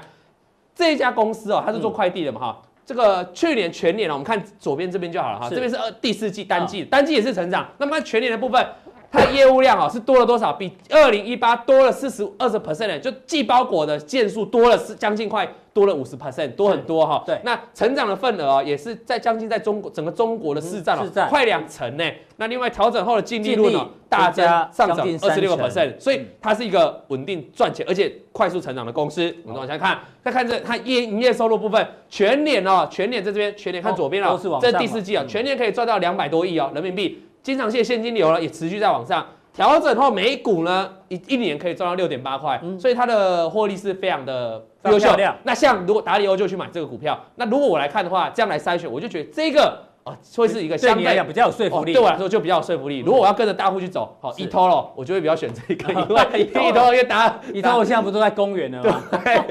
[0.73, 8.65] 这一家公司哦，它是做快递的嘛哈，这个去年全年我们看左边这边就好了哈，这边是二第四季单季，单季也是成长，那么全年的部分。
[9.11, 10.53] 它的业务量啊是多了多少？
[10.53, 17.23] 比二零一八多了四十二十 percent 就寄包裹的件数多了是将近快多了五十 percent，多很多哈。
[17.25, 22.03] 对，那成长的份额啊，也是在将近在中国整个中国的市占哦，快两成呢。
[22.37, 29.33] 那另外调整后的净利润呢，大增上涨二十六个 percent，所以它是一个稳定赚钱而且快速成长的公司。
[29.43, 39.23] 我们往下看，再看这它业营业收入部分，全年哦，全年在这边，全年看左边哦，这第四季啊，全年可以赚到两百多亿哦人民币，经常性现金流呢也持续在往上。
[39.53, 45.15] 调整后每股呢一一年可以赚到六点八块，嗯、所以它的获利是非常的优秀。
[45.43, 49.77] 那像如果达里欧就去买这个股票，那如果我来看的话，这样来筛选，我就觉得这个。
[50.05, 52.99] 哦，会是一个相对比较有说服力，对我来说就比较有说服力。
[52.99, 59.01] 如果我要跟着大户去走，好，eToro，我就会比较选这个， 因为 eToro 因为答 eToro 现在不都在公园呢吗？
[59.09, 59.41] 对，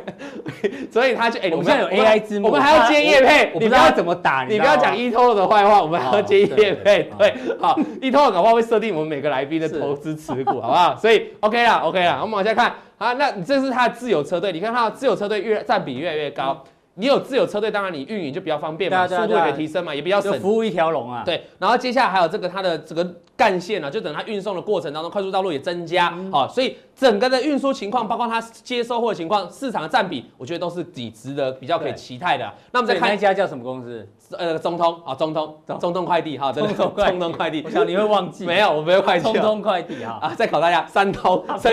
[0.93, 10.97] 所以他就哎，我们现在有 AI 字幕，我们还要接业配，你不要怎么打，你不要讲 eToro 的坏话，我们还要接业配，对，好，eToro 搞不好会设定我们每个来宾的投资持股， 好不好？
[10.97, 16.63] 所以 OK 啦，OK 啦，我们往下看，好，那你这是他的自有车队，你看他的自有车队越占比越来越高。
[16.97, 20.41] 你有自有车队，当然你运营就比较方便嘛，速度也可以提升嘛，也比较省。
[20.41, 21.23] 服务一条龙啊。
[21.25, 32.51] 对，然后接下来还有这个它的这个干线啊，就等它运送的过程当中，快速道路也增加，啊，所以整个的运输情况，包括它接收货的情况，市场的占比，我觉得都是挺值得比较可以期待的。
[32.73, 34.09] 那我们再看一家叫什么公司？
[34.39, 37.63] 呃，中通啊，中通，中通快递哈，中通中通快递。
[37.65, 38.47] 我想你会忘记。
[38.47, 39.25] 没有，我没有快递。
[39.25, 40.19] 中通快递哈。
[40.23, 41.73] 啊，再考大家，三通，三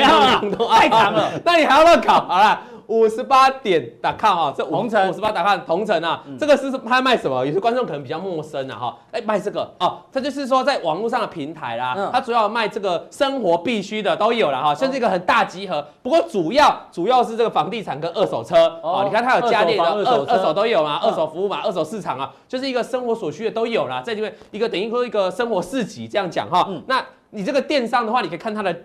[0.52, 1.32] 通，太长了。
[1.46, 2.22] 那你还要乱考？
[2.26, 2.62] 好了。
[2.88, 7.46] 五十八点打看哈，这同城五十八打看同城啊，这个是拍卖什么？
[7.46, 18.80] 有些观众可能比较陌生啊哈，哎卖这个哦，它就是说在网络上的平台啦，它主要卖这个生活必需的都有了哈，像这个很大集合，不过主要主要是这个房地产跟二手车。
[18.82, 28.76] 哦，你看它有家电的二二手都有嘛，二手服务嘛，二手市场啊，就是一个生活所需的都有啦，在这边一个等于说一个生活市集这样讲哈，那你这个电商的话，你可以看它的。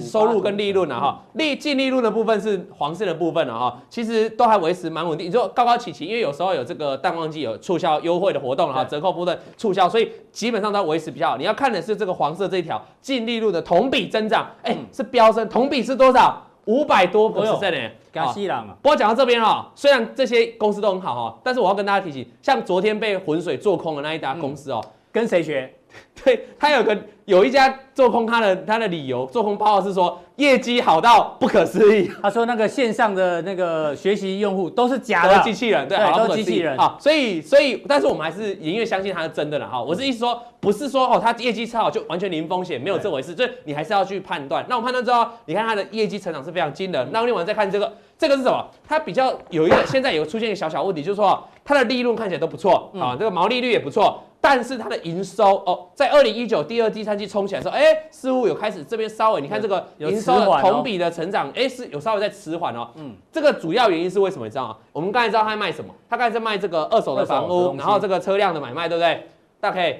[0.00, 11.36] 收入跟利润啊，哈，利净利润的部分是黄色的部分了哈，其实都还维持蛮稳定，你说高高起起，因为有时候有这个淡旺季有促销优惠的活动了哈，折扣部分促销，所以基本上都维持比较好。
[11.36, 16.40] 你要看的是这个黄色这一条净利润的同比增长，哎，是飙升，同比是多少？
[16.66, 17.90] 五百多个 percent 呢？
[18.12, 18.76] 加西郎啊！
[18.80, 25.74] 不过讲到这边哈，虽然这些公司都很好哈，但是我要跟大家提醒，像昨天被浑水做空的那一家公司哦，跟谁学？
[26.24, 32.08] 对，他有个有一家做空他的他的理由，做空报告是说业绩好到不可思议。
[32.22, 36.78] 他说那个线上的那个学习用户都是假的机器人，对，都是机器人。
[36.78, 39.82] 好，所以所以，但是我们还是宁愿相信他是真的了哈。
[39.82, 43.34] 我是意思说，不是说哦，他业绩超好就完全零风险，没有这回事。
[43.34, 44.64] 就是你还是要去判断。
[44.68, 47.08] 那我判断之后，你看他的业绩成长是非常惊人。
[47.10, 48.64] 那另外再看这个，这个是什么？
[48.86, 54.22] 它比较有一个现在有出现一个小小问题，就是说它的利润看起来都不错啊，这个毛利率也不错。
[54.42, 62.88] 但是它的营收哦，在二零一九第二、第三季冲起来的时候，哎，似乎有开始这边稍微，你看这个营收的同比的成长，哎，是有稍微在迟缓哦。
[62.96, 64.44] 嗯，这个主要原因是为什么？
[64.44, 64.76] 你知道吗？
[64.92, 65.94] 我们刚才知道他卖什么？
[66.10, 69.28] 他刚才在卖这个二手的房屋，然后这个车辆的买卖，对不对？
[69.60, 69.94] 大家可以。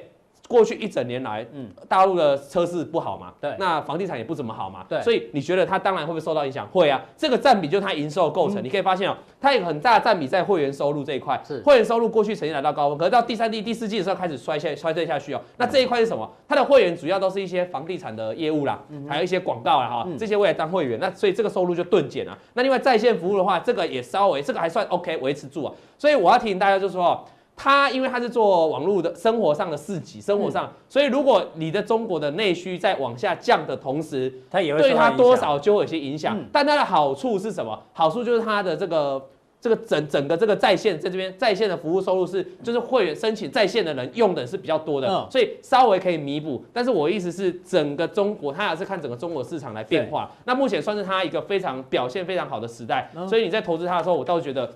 [0.49, 6.67] 过去一整年来，嗯，大陆的车市不好嘛，对，那房地产也不怎么好嘛，对，所以你觉得它当然会不会受到影响？
[6.69, 15.41] 会啊，这个占比就是它营收的构成，你可以发现哦，它有很大的占比在会员收入这一块，是会员收入过去曾经来到高峰，可是到第三季、第四季的时候开始衰下衰退下去哦。
[15.57, 16.31] 那这一块是什么？
[16.47, 18.79] 它的会员主要都是一些房地产的业务啦，
[19.09, 22.37] 还有一些广告啦哈，这些为了当会员，那所以这个收入就顿减了。
[22.53, 25.73] 那另外在线服务的话，这个也稍微这个还算 OK 维持住啊。
[25.97, 27.25] 所以我要提醒大家就是说。
[27.55, 36.37] 他因为它是做网络的生活上的市集，生活上，嗯、所以如果你的中国的内需在往下降的同时，它也会对它多少就会有些影响。
[36.37, 37.79] 嗯、但它的好处是什么？
[37.93, 39.23] 好处就是它的这个
[39.61, 46.65] 这个整整个这个在线在这边在线的服务收入是，就是会员申请在线的人用的是比较多的，嗯、所以稍微可以弥补。
[46.73, 50.29] 但是我意思是，整个中国它还是看整个中国市场来变化。
[50.47, 54.69] 那目前算是它一个非常表现非常好的时代，嗯、所以你在投资它的时候，我倒是觉得。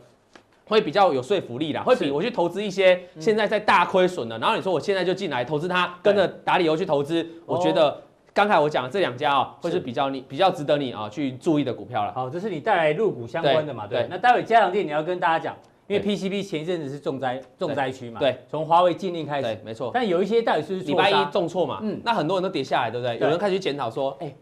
[0.69, 8.03] 会比较有说服力啦，会比我去投资一些现在在大亏损的，然后你说我现在就进来投资它，跟着打理由去投资，我觉得
[8.35, 12.13] 刚才我讲的这两家啊，会是比较你比较值得你啊去注意的股票了。
[12.13, 13.87] 好，这是你带来入股相关的嘛？
[13.87, 14.07] 对。
[14.11, 18.19] 那待会佳良店你要跟大家讲，因为 PCB 前一阵子是重灾重灾区嘛？
[18.19, 18.37] 对。
[18.51, 19.93] 从华为禁令开始，没错。
[19.95, 21.79] 但有一些到底是礼拜一重挫嘛？
[21.83, 22.01] 嗯。
[22.05, 23.17] 那很多人都跌下来，对不对？
[23.21, 24.35] 有人开始检讨说，哎，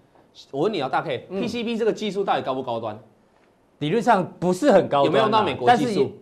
[0.51, 2.99] 我问你啊，大 K，PCB 这个技术到底高不高端？
[3.79, 6.13] 理论上不是很高，有没有用到美国技术？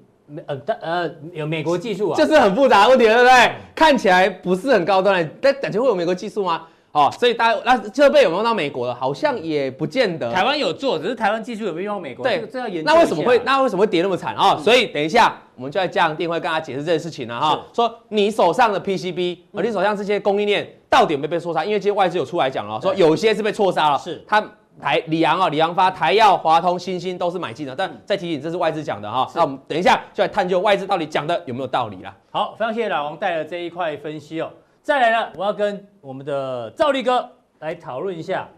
[0.46, 3.52] 呃，但呃，有美国技术啊，这是很复杂的问题，对不对？
[3.74, 6.62] 看起来不是很高端，但感觉会有美国技术吗？
[6.92, 8.94] 哦，所以大家那设备有没有用到美国的？
[8.94, 10.32] 好像也不见得。
[10.32, 12.22] 台湾有做，只是台湾技术有没有用到美国？
[12.22, 12.90] 对，这要研究。
[12.90, 14.56] 那为什么会那为什么会跌那么惨啊？
[14.56, 17.60] 所以等一下我们就在佳良电会跟大家解释这件事情了哈。
[17.74, 21.62] 说你手上的 PCB，而你手上这些供应链到底有没有被错杀？
[21.64, 24.42] 因为今天外资有出来讲了，说有些是被错杀了，是它。
[24.80, 29.30] 台里昂啊，里昂发、台药、华通、新兴都是买进的，但再提醒，这是外资讲的哈。
[29.34, 32.16] 那我们等一下就来探究外资到底讲的有没有道理啦。
[32.30, 34.50] 好，非常谢谢老王带来这一块分析哦。
[34.82, 37.28] 再来呢，我要跟我们的赵力哥
[37.60, 38.48] 来讨论一下。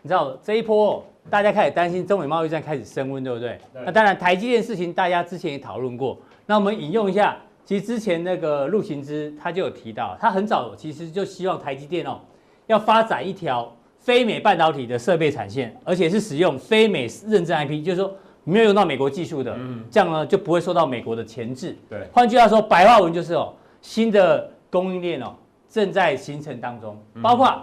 [0.00, 3.60] 你知道这一波、哦、大家开始担心中美贸易战开始升温，对不对？
[3.72, 6.18] 对那当然，台积电事情大家之前也讨论过。
[6.46, 12.20] 那我们引用一下，其实之前那个陆行之他就有提到，他很早其实就希望台积电哦
[12.66, 13.70] 要发展一条。
[14.08, 18.10] 非美半导体的设备产线，而且是使用非美认证 IP，就是说
[18.42, 21.76] 没有用到美国技术的，嗯，这样呢就不会受到美国的钳制。
[21.90, 23.52] 对，换句话说，白话文就是哦，
[23.82, 25.34] 新的供应链哦
[25.68, 27.54] 正在形成当中，包括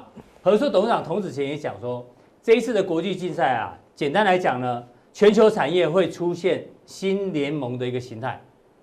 [0.43, 2.05] 和硕董事长童子贤也讲说，
[2.43, 8.39] 这一次的国际竞赛啊，简单来讲呢，全球产业会出现新联盟的一个形态，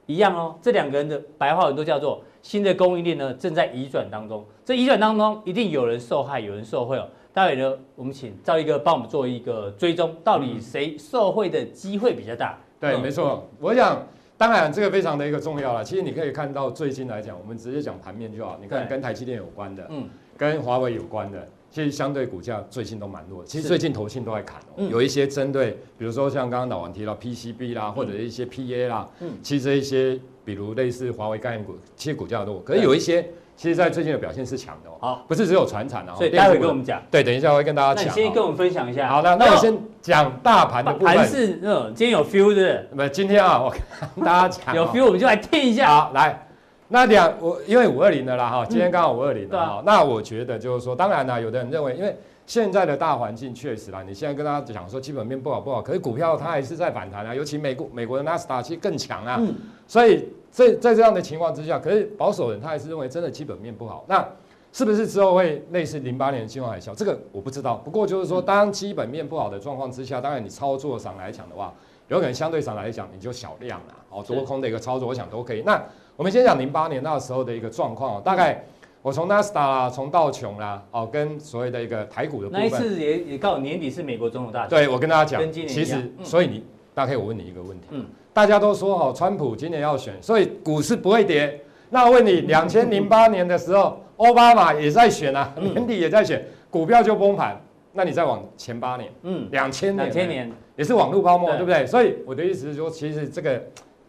[0.06, 7.06] 一样哦，这两个人的白话文都叫做新的供应链呢正在移转当中，这移转当中一定有人受害，有人受贿哦。
[7.34, 12.58] 待会呢，我们请赵一哥帮我们做一个追踪，到底谁受惠的机会比较大？
[12.78, 13.48] 对，没错。
[13.58, 14.06] 我想，
[14.36, 15.82] 当然这个非常的一个重要了。
[15.82, 18.58] 其实你可以看到，最近来讲，我们直接讲盘面就好。
[18.60, 23.42] 你看，跟台积电有关的，嗯，跟华为有关的，其实相对股价最近都蛮弱。
[23.46, 32.60] 其实最近投信都在砍哦，有一些针对，比如说像刚刚老王提到 PCB 啦，或者一些 PA 啦，嗯，其实一些比如类似华为概念股，其实股价弱。
[32.60, 33.26] 可是有一些。
[33.62, 37.00] 其实，在最近的表现是强的哦，好，不是只有传产哦，所以待会跟我们讲。
[37.12, 38.04] 对，等一下我会跟大家讲。
[38.04, 39.08] 那你先跟我们分享一下。
[39.08, 41.16] 好的，那我先讲大盘的部分。
[41.16, 42.84] 盘是嗯，今天有 feel 的。
[42.92, 43.72] 不，今天啊，我
[44.16, 44.74] 跟大家讲。
[44.74, 45.86] 有 feel，我们就来听一下。
[45.86, 46.44] 好，来，
[46.88, 49.80] 那两我因为五二零的啦哈，今天刚好五二零的哈。
[49.86, 59.40] 那我觉得就是说，当然呢，有的人认为，因为现在的大环境确实啦，你现在跟大家讲说基本面不好不好，可是股票它还是在反弹啊，尤其美国美国的纳斯达克其实更强啊，
[59.86, 60.28] 所以。
[60.52, 64.04] 在在这样的情况之下，可是保守人他还是认为真的基本面不好。
[64.06, 64.24] 那
[64.70, 66.94] 是不是之后会类似零八年的金融海啸？
[66.94, 67.76] 这个我不知道。
[67.76, 71.74] 不过就是说，当基本面不好的状况之下，当然你操作上来讲的话，
[72.08, 73.94] 有可能相对上来讲你就小量了。
[74.10, 75.62] 哦，多空的一个操作，我想都可以。
[75.62, 75.82] 那
[76.16, 78.22] 我们先讲零八年那时候的一个状况。
[78.22, 78.64] 大概
[79.02, 82.62] 我从纳斯达啦，从道琼啦，哦，跟所谓的一个台股的部分。
[82.62, 84.68] 那一次也也告年底是美国总统大选。
[84.70, 86.64] 对，我跟大家讲，其实所以你
[86.94, 87.86] 大概我问你一个问题。
[87.90, 88.06] 嗯。
[88.32, 91.60] 大家都说哦，川普今年要选，所以股市不会跌。
[91.90, 97.60] 那我问你，两千零八年的时候，奥巴马也在选啊，年底也在选，股票就崩盘。
[97.92, 101.86] 那你再往前八年，嗯，两千年，两千年也是网络泡沫，对不对？
[101.86, 103.62] 所以我的意思是说，其实这个。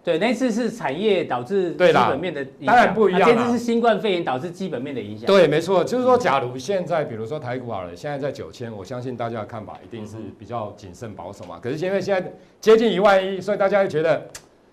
[0.04, 3.22] 对，那次是产业导致基本面的影响，当然不一样。
[3.24, 5.26] 这次是新冠肺炎导致基本面的影响。
[5.26, 11.58] 对，没错，就是说，假如现在比如说台股好了，现在在九千，我相信大家的看法一定是比较谨慎保守嘛。
[11.62, 14.22] 可是因为现在接近一万一，所以大家会觉得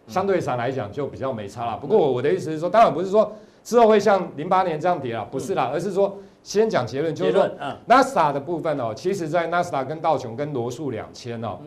[0.08, 1.76] 相对上来讲就比较没差了。
[1.76, 11.60] 不过我的意思是说，当然不是说之后会像零八年这样跌了，不是啦，而是说先讲结论，就是说，嗯，纳斯达的部分哦，其实在 n a s a 跟道琼跟罗素两千哦。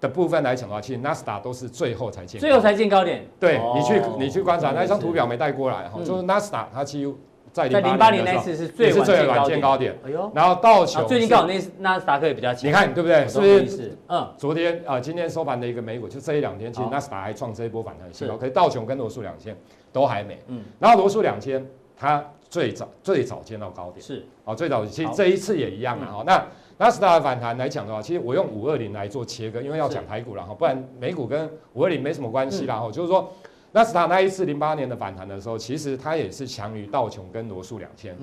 [0.00, 3.26] 的部分来讲的话，其实纳斯达都是最后才见，最后才见高点。
[3.38, 7.12] 对，你去你去观察那一张图表没带过来哈，就是纳斯达它其实
[7.52, 9.94] 在零八年那次是最晚见高点。
[10.06, 12.68] 哎呦，然后道琼最近刚好那纳斯达克也比较强。
[12.68, 13.28] 你看对不对？
[13.28, 13.98] 是不是？
[14.08, 19.54] 嗯，昨天啊，今天收盘的一个美股，就这一两天，其实纳斯达还创这一波反弹新高，可是道琼跟罗素两千
[19.92, 20.38] 都还没。
[20.46, 26.22] 嗯，然后罗素两千它最早最早见到高点是哦，最早其实这一次也一样的哈。
[26.24, 26.42] 那
[26.80, 32.90] 纳斯达的反弹来讲的话，其实我用五二零来做切割，因为要讲台股了哈，不然美股跟五二零没什么关系啦哈。
[32.90, 33.30] 就是说，
[33.70, 38.16] 纳斯达那一次零八年的反弹的时候，其实它也是强于道琼跟罗素两千，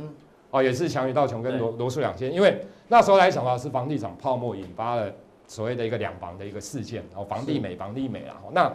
[0.50, 5.14] 哦，也是强于道琼跟罗罗素两千，因为那时候来讲的话是房地产泡沫引发了
[5.46, 8.74] 所谓的一个两房的一个事件，然后房地美房地美啦，那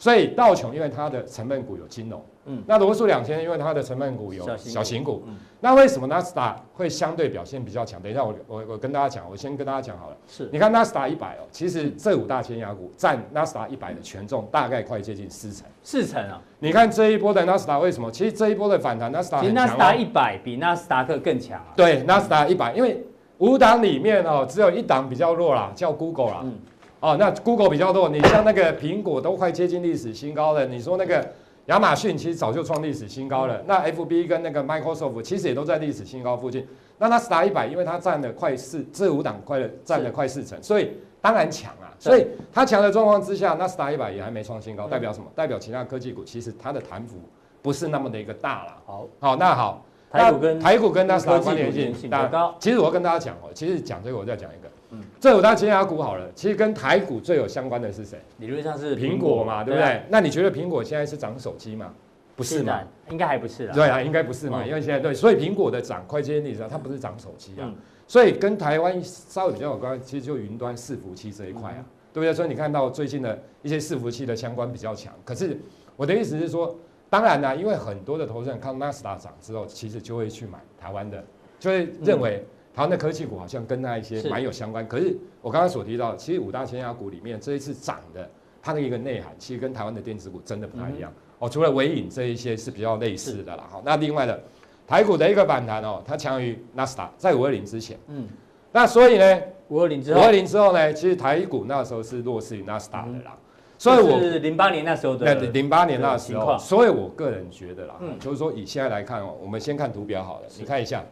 [0.00, 2.20] 所以道琼因为它的成分股有金融。
[2.46, 8.00] 嗯，那罗素两千，因为它的成分股有小型股，嗯、那为什么纳斯达会相对表现比较强？
[8.00, 10.16] 等一下我我我跟大家讲，我先跟大家讲好了。
[10.26, 15.66] 是，你看纳斯达一百哦，其实这五大千押股占纳斯达一百的权重大概快接近四成。
[15.82, 16.40] 四成啊！
[16.60, 18.10] 你看这一波的纳斯达为什么？
[18.10, 21.74] 其实这一波的反弹，纳斯达其实纳斯达一百比纳斯达克更强啊。
[21.76, 23.04] 对，纳斯达一百，因为
[23.36, 26.40] 五档里面哦，只有一档比较弱啦，叫 Google 啦。
[26.42, 26.58] 嗯。
[27.00, 31.26] 哦，那 Google 比较多，你像那个苹果都快接近历史新高了，你说那个。
[31.66, 36.66] 亚马逊其实早就创历史新高了，那 FB 跟那个 Microsoft 其实也都在历史新高附近。
[36.98, 40.90] 那纳斯达一百，因为它占了快四，这五档快了占了快四成，所以
[41.20, 41.94] 当然强啊。
[41.96, 45.26] 所以它强的状况之下，纳斯达一百也还没创新高，代表什么？
[45.36, 47.18] 代表其他科技股其实它的弹幅
[47.62, 48.76] 不是那么的一个大了。
[48.84, 52.54] 好，好，那好，台股跟台股跟纳斯达关联性高。
[52.58, 54.68] 其实我要跟大家讲哦，其实讲这个我再讲一个。
[54.90, 58.18] 嗯，这五大尖牙股好了，其实跟台股最有相关的是谁？
[58.38, 60.02] 理论上是苹果嘛，对不对？
[60.08, 61.92] 那你觉得苹果现在是涨手机吗？
[62.34, 62.80] 不是嘛？
[63.10, 63.68] 应该还不是。
[63.68, 67.70] 对啊，应该不是嘛，因为现在对，所以苹果的涨快接近历史上，它不是涨手机啊。
[68.08, 72.34] 所以跟台湾稍微比较有关，其实就云端伺服器这一块啊，对不对？
[72.34, 75.14] 所以你看到最近的一些伺服器的相关比较强。
[75.24, 75.56] 可是
[75.94, 76.74] 我的意思是说，
[77.10, 81.22] 当然呢，因为很多的投资人看纳斯达涨之后，其实就会去买台湾的，
[81.58, 84.86] 就会认为台湾的科技股好像跟那一些蛮有相关。
[84.88, 88.30] 可是我刚刚所提到，其实五大千压股里面这一次涨的，
[88.62, 91.12] 它的一个内涵，其实跟台湾的电子股真的不太一样。
[91.40, 93.66] 哦，除了微影这一些是比较类似的啦。
[93.70, 94.40] 好，那另外的。
[94.86, 98.26] 台股的一个反弹哦，它强于纳斯达，在五二零之前，嗯，
[98.72, 103.38] 那所以呢，五二零之后，五二零之后呢，其实台股那时候是弱势于纳斯达的啦，
[103.80, 111.02] 所以我是零八年那时候的，零八年那时候，所以我个人觉得啦，嗯，就是说以现在来看哦，我们先看图表好了，你看一下，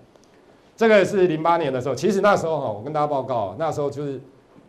[0.77, 4.21] 这个是零八年的时候，其实那时候哈，我跟大家报告，那时候就是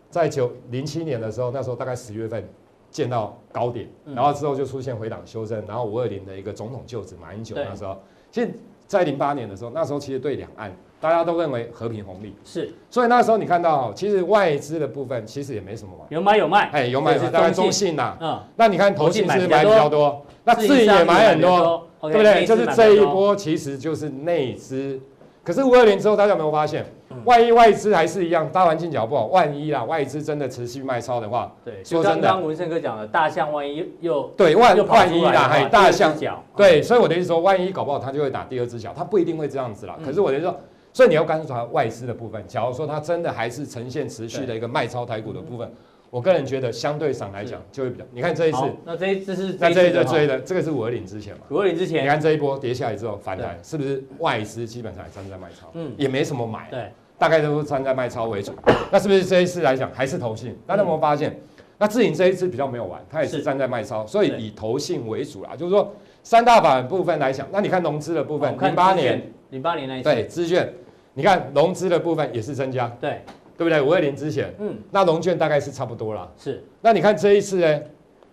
[0.10, 2.47] 在九零七年的时候，那时候大概十月份
[2.89, 8.50] 见到高点，然后之后就出现回档修正，然后五二零的一个总统就职马英九那时候，其实。
[8.88, 12.36] 在零八年的时候，那时候其实对两岸大家都认为和平红利。
[12.43, 22.45] 是，所以那时候你看到，其实外资的部分其实也没什么买，有买有卖，哎有买有卖，当然中信呐，嗯，那你看投信是买比较多，那自营也买很多，对不对？
[22.45, 25.00] 就是这一波其实就是内资。
[25.41, 26.86] 可是五二零之后，大家有没有发现，
[27.26, 36.16] 万一外资还是一样，大环境脚不好，万一啦，外资真的持续卖超的话，对，说真的，刚刚文胜哥讲的，大象万一又对万万一啦，还大象。
[36.16, 39.97] 脚，对，所以我的意思说，万一搞不好它就会打第二只脚，它不一定会这样子啦。
[40.06, 40.56] 可是我的意思说，
[41.00, 45.72] 所以你要关注它外资的部分，假如说它真的还是呈现持续的一个卖超台股的部分。
[46.10, 48.04] 我个人觉得，相对上来讲就会比较。
[48.12, 51.39] 你看这一次，那这一次是那这一次追的，这个是五二零之前嘛？
[51.52, 55.70] 五二零之前，你看这一波跌下来之后反弹，是不是外资基本上也站在卖超？
[55.74, 58.52] 嗯，也没什么买，对，大概都是站在卖超为主。
[58.91, 60.54] 那是不是这一次来讲还是投信？
[60.68, 61.34] 大家有没有发现？
[61.78, 65.56] 那自营这一次比较没有玩，它也是站在卖超，所以以投信为主啦。
[65.56, 70.74] 就是说三大板部分来讲，那你看融资的部分，零八年，零八年那一次，对，资券，
[71.20, 73.22] 你看融资的部分也是增加，对。
[73.57, 73.82] 对不对？
[73.82, 76.26] 五二零之前，嗯，那融券大概是差不多啦。
[76.38, 77.82] 是，那你看这一次呢？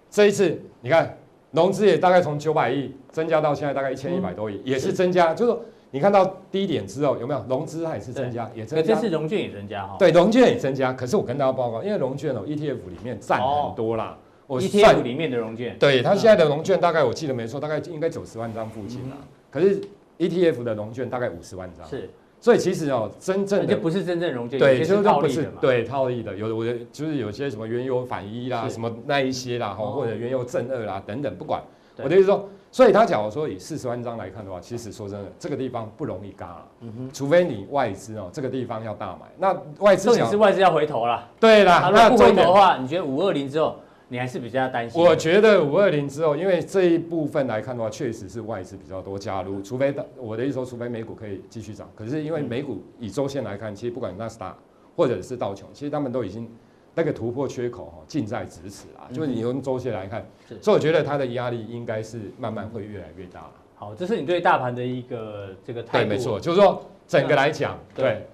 [0.08, 1.18] 这一次你看
[1.50, 5.30] 融资也大概从九百亿增加到现在大概一千一百多亿，嗯、也是增加。
[5.30, 5.60] 是就是说
[5.90, 8.94] 你看到低点之后有没有融资它也是增加，也增加。
[8.94, 9.96] 这次融券也增加哈。
[9.98, 10.92] 对，融券也增加。
[10.92, 14.16] 可是我跟大家报告，因为融券哦，ETF 里面占很多啦。
[14.46, 19.16] 哦、我 ETF 里面的融券，对它现在的融券大概我记得没错，大概应该九十万张附近啦。
[19.20, 19.80] 嗯、可是
[20.20, 21.84] ETF 的融券大概五十万张。
[21.84, 22.08] 是。
[22.46, 31.60] 所以其实哦，真正的就不是真正融券，对，就是不是对套利的，有的我的就是有些什么原油反一啦，什么那一些啦，或者原油正二啦等等，不管。
[31.96, 43.74] 我的意思说，所以他假如说以四十万张来看的话，其实说真的，这个地方不容易嘎了，嗯哼，除非你外资哦，这个地方要大买，那外资重点是外资要回头了，对啦，那不回头的话，你觉得五二零之后？
[44.08, 45.02] 你还是比较担心。
[45.02, 51.90] 我觉得五二零之后，因为这一部分来看的话，确实是外资比较多加入，除非我的意思说，除非美股可以继续涨。
[51.94, 54.56] 可是因为美股以周线来看，其实不管纳斯达
[54.94, 56.48] 或者是道琼，其实他们都已经
[56.94, 59.10] 那个突破缺口哈，近在咫尺啊。
[59.12, 60.24] 就是你用周线来看，
[60.60, 63.50] 所以我觉得它的压力应该是慢慢会越来越大。
[63.74, 66.08] 好，这是你对大盘的一个这个态度。
[66.08, 68.24] 对，没错，就是说整个来讲，对。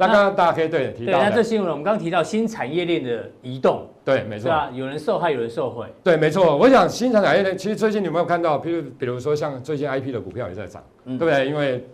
[0.00, 6.56] 那刚刚大家可以对提到，对，那这新闻我们刚刚提到新产业链的移动，对，没错，啊，有人受害，有人受惠，对，没错。
[6.56, 11.46] 我想新产业链，其实最近你有没有看到，譬如比如说像最近 IP 的股票也在涨，对不对？
[11.46, 11.86] 因为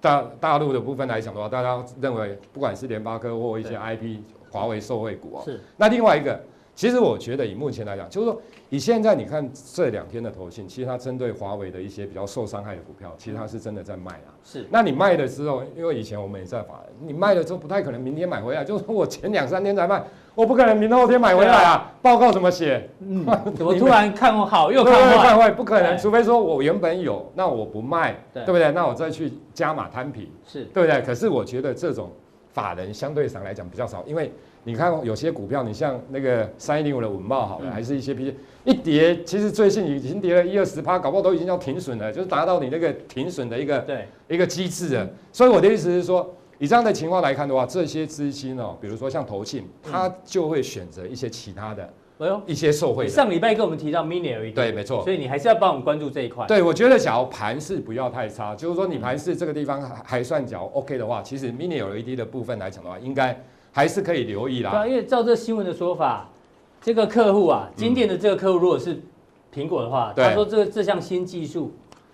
[0.00, 4.18] 大大陆的部分来讲的话，大家认为不管是联发科或一些 IP、
[4.50, 5.58] 华为受惠股啊，是。
[5.78, 6.38] 那另外一个，
[6.76, 8.40] 其实我觉得以目前来讲，就是说。
[8.68, 14.34] 以现在你看这两天的投信，其实它针对华为的一些比较受伤害的股票，其实它是真的在卖啊。
[14.42, 20.02] 是，那你卖的时候，因为以前我们也在法人，你卖了之后不太可能明天买回来，就是说我前两三天才卖，
[20.34, 21.92] 我不可能明后天买回来啊。
[22.02, 22.90] 报告怎么写？
[22.98, 23.24] 嗯，
[23.54, 25.28] 怎么突然看好又看坏？
[25.28, 28.72] 看坏不可能，除非说我原本有，那我不卖，对不对？
[28.72, 31.00] 那我再去加码摊平，是对不对？
[31.02, 32.10] 可是我觉得这种
[32.52, 34.32] 法人相对上来讲比较少，因为
[34.66, 38.34] 你看有些股票，你像那个三一零五的稳茂好了，还是一些 P。
[38.64, 45.08] 一跌，其实最近已经跌了一二十趴，搞不好都已经要停损了，就是达到你那个停损的一个对一个机制了。
[45.30, 51.88] 所以我的意思是说，以这样的情况来看的话，这些资金哦，比如说像投信，它就会选择一些其他的，
[52.18, 53.06] 哎呦，一些受惠。
[53.06, 55.04] 上礼拜跟我们提到 mini LED，对，没错。
[55.04, 56.44] 所以你还是要帮我们关注这一块。
[56.48, 63.40] 对，我觉得假如盘势不要太差，就是说你盘势这个地方还还算较 OK 的话，其实 mini LED 的部分来讲的话，应该
[63.76, 64.70] 还是可以留意啦。
[64.70, 66.26] 对啊，因为照这新闻的说法。
[66.80, 68.98] 这个客户啊，今天的这个客户，如果是
[69.52, 71.72] 苹果的话，他说这这项新技术，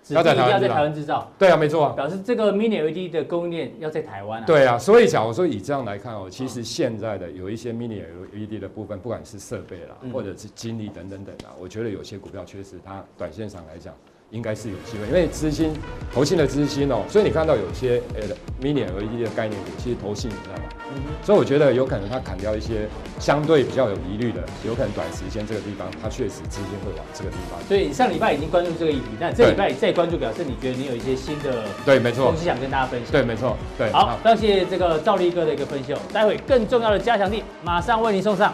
[0.09, 1.29] 要在台湾制造。
[1.37, 4.45] 对啊，没错啊，表示这个 Mini LED 的供应链要在台湾啊。
[4.45, 8.01] 对啊，所以假如说以这样来看哦，其实现在的有一些 Mini
[8.33, 13.93] LED 的部分，不管是设备啦，或者是精力等等等啊，我觉得有些股票确实它短线上来讲
[14.33, 15.71] 应该是有机会，因为资金
[16.11, 18.21] 投信的资金哦，所以你看到有些呃
[18.59, 20.63] mini LED 的概念股，其实投信你知道吗？
[20.95, 22.87] 嗯、所以我觉得有可能它砍掉一些
[23.19, 27.61] 相对比较有疑虑的，有可能短时间这个地方它确实资金会往这个地方。
[27.67, 33.11] 所以上礼拜已经关注这个议题，那这礼拜再关注，表示你觉得你有一些新的对，没错，东西想跟大家分享。
[33.11, 33.91] 对，没错，对。
[33.91, 38.51] 好，那，谢谢这个赵力哥的一个分析，待会更重要的加强力马上为您送上。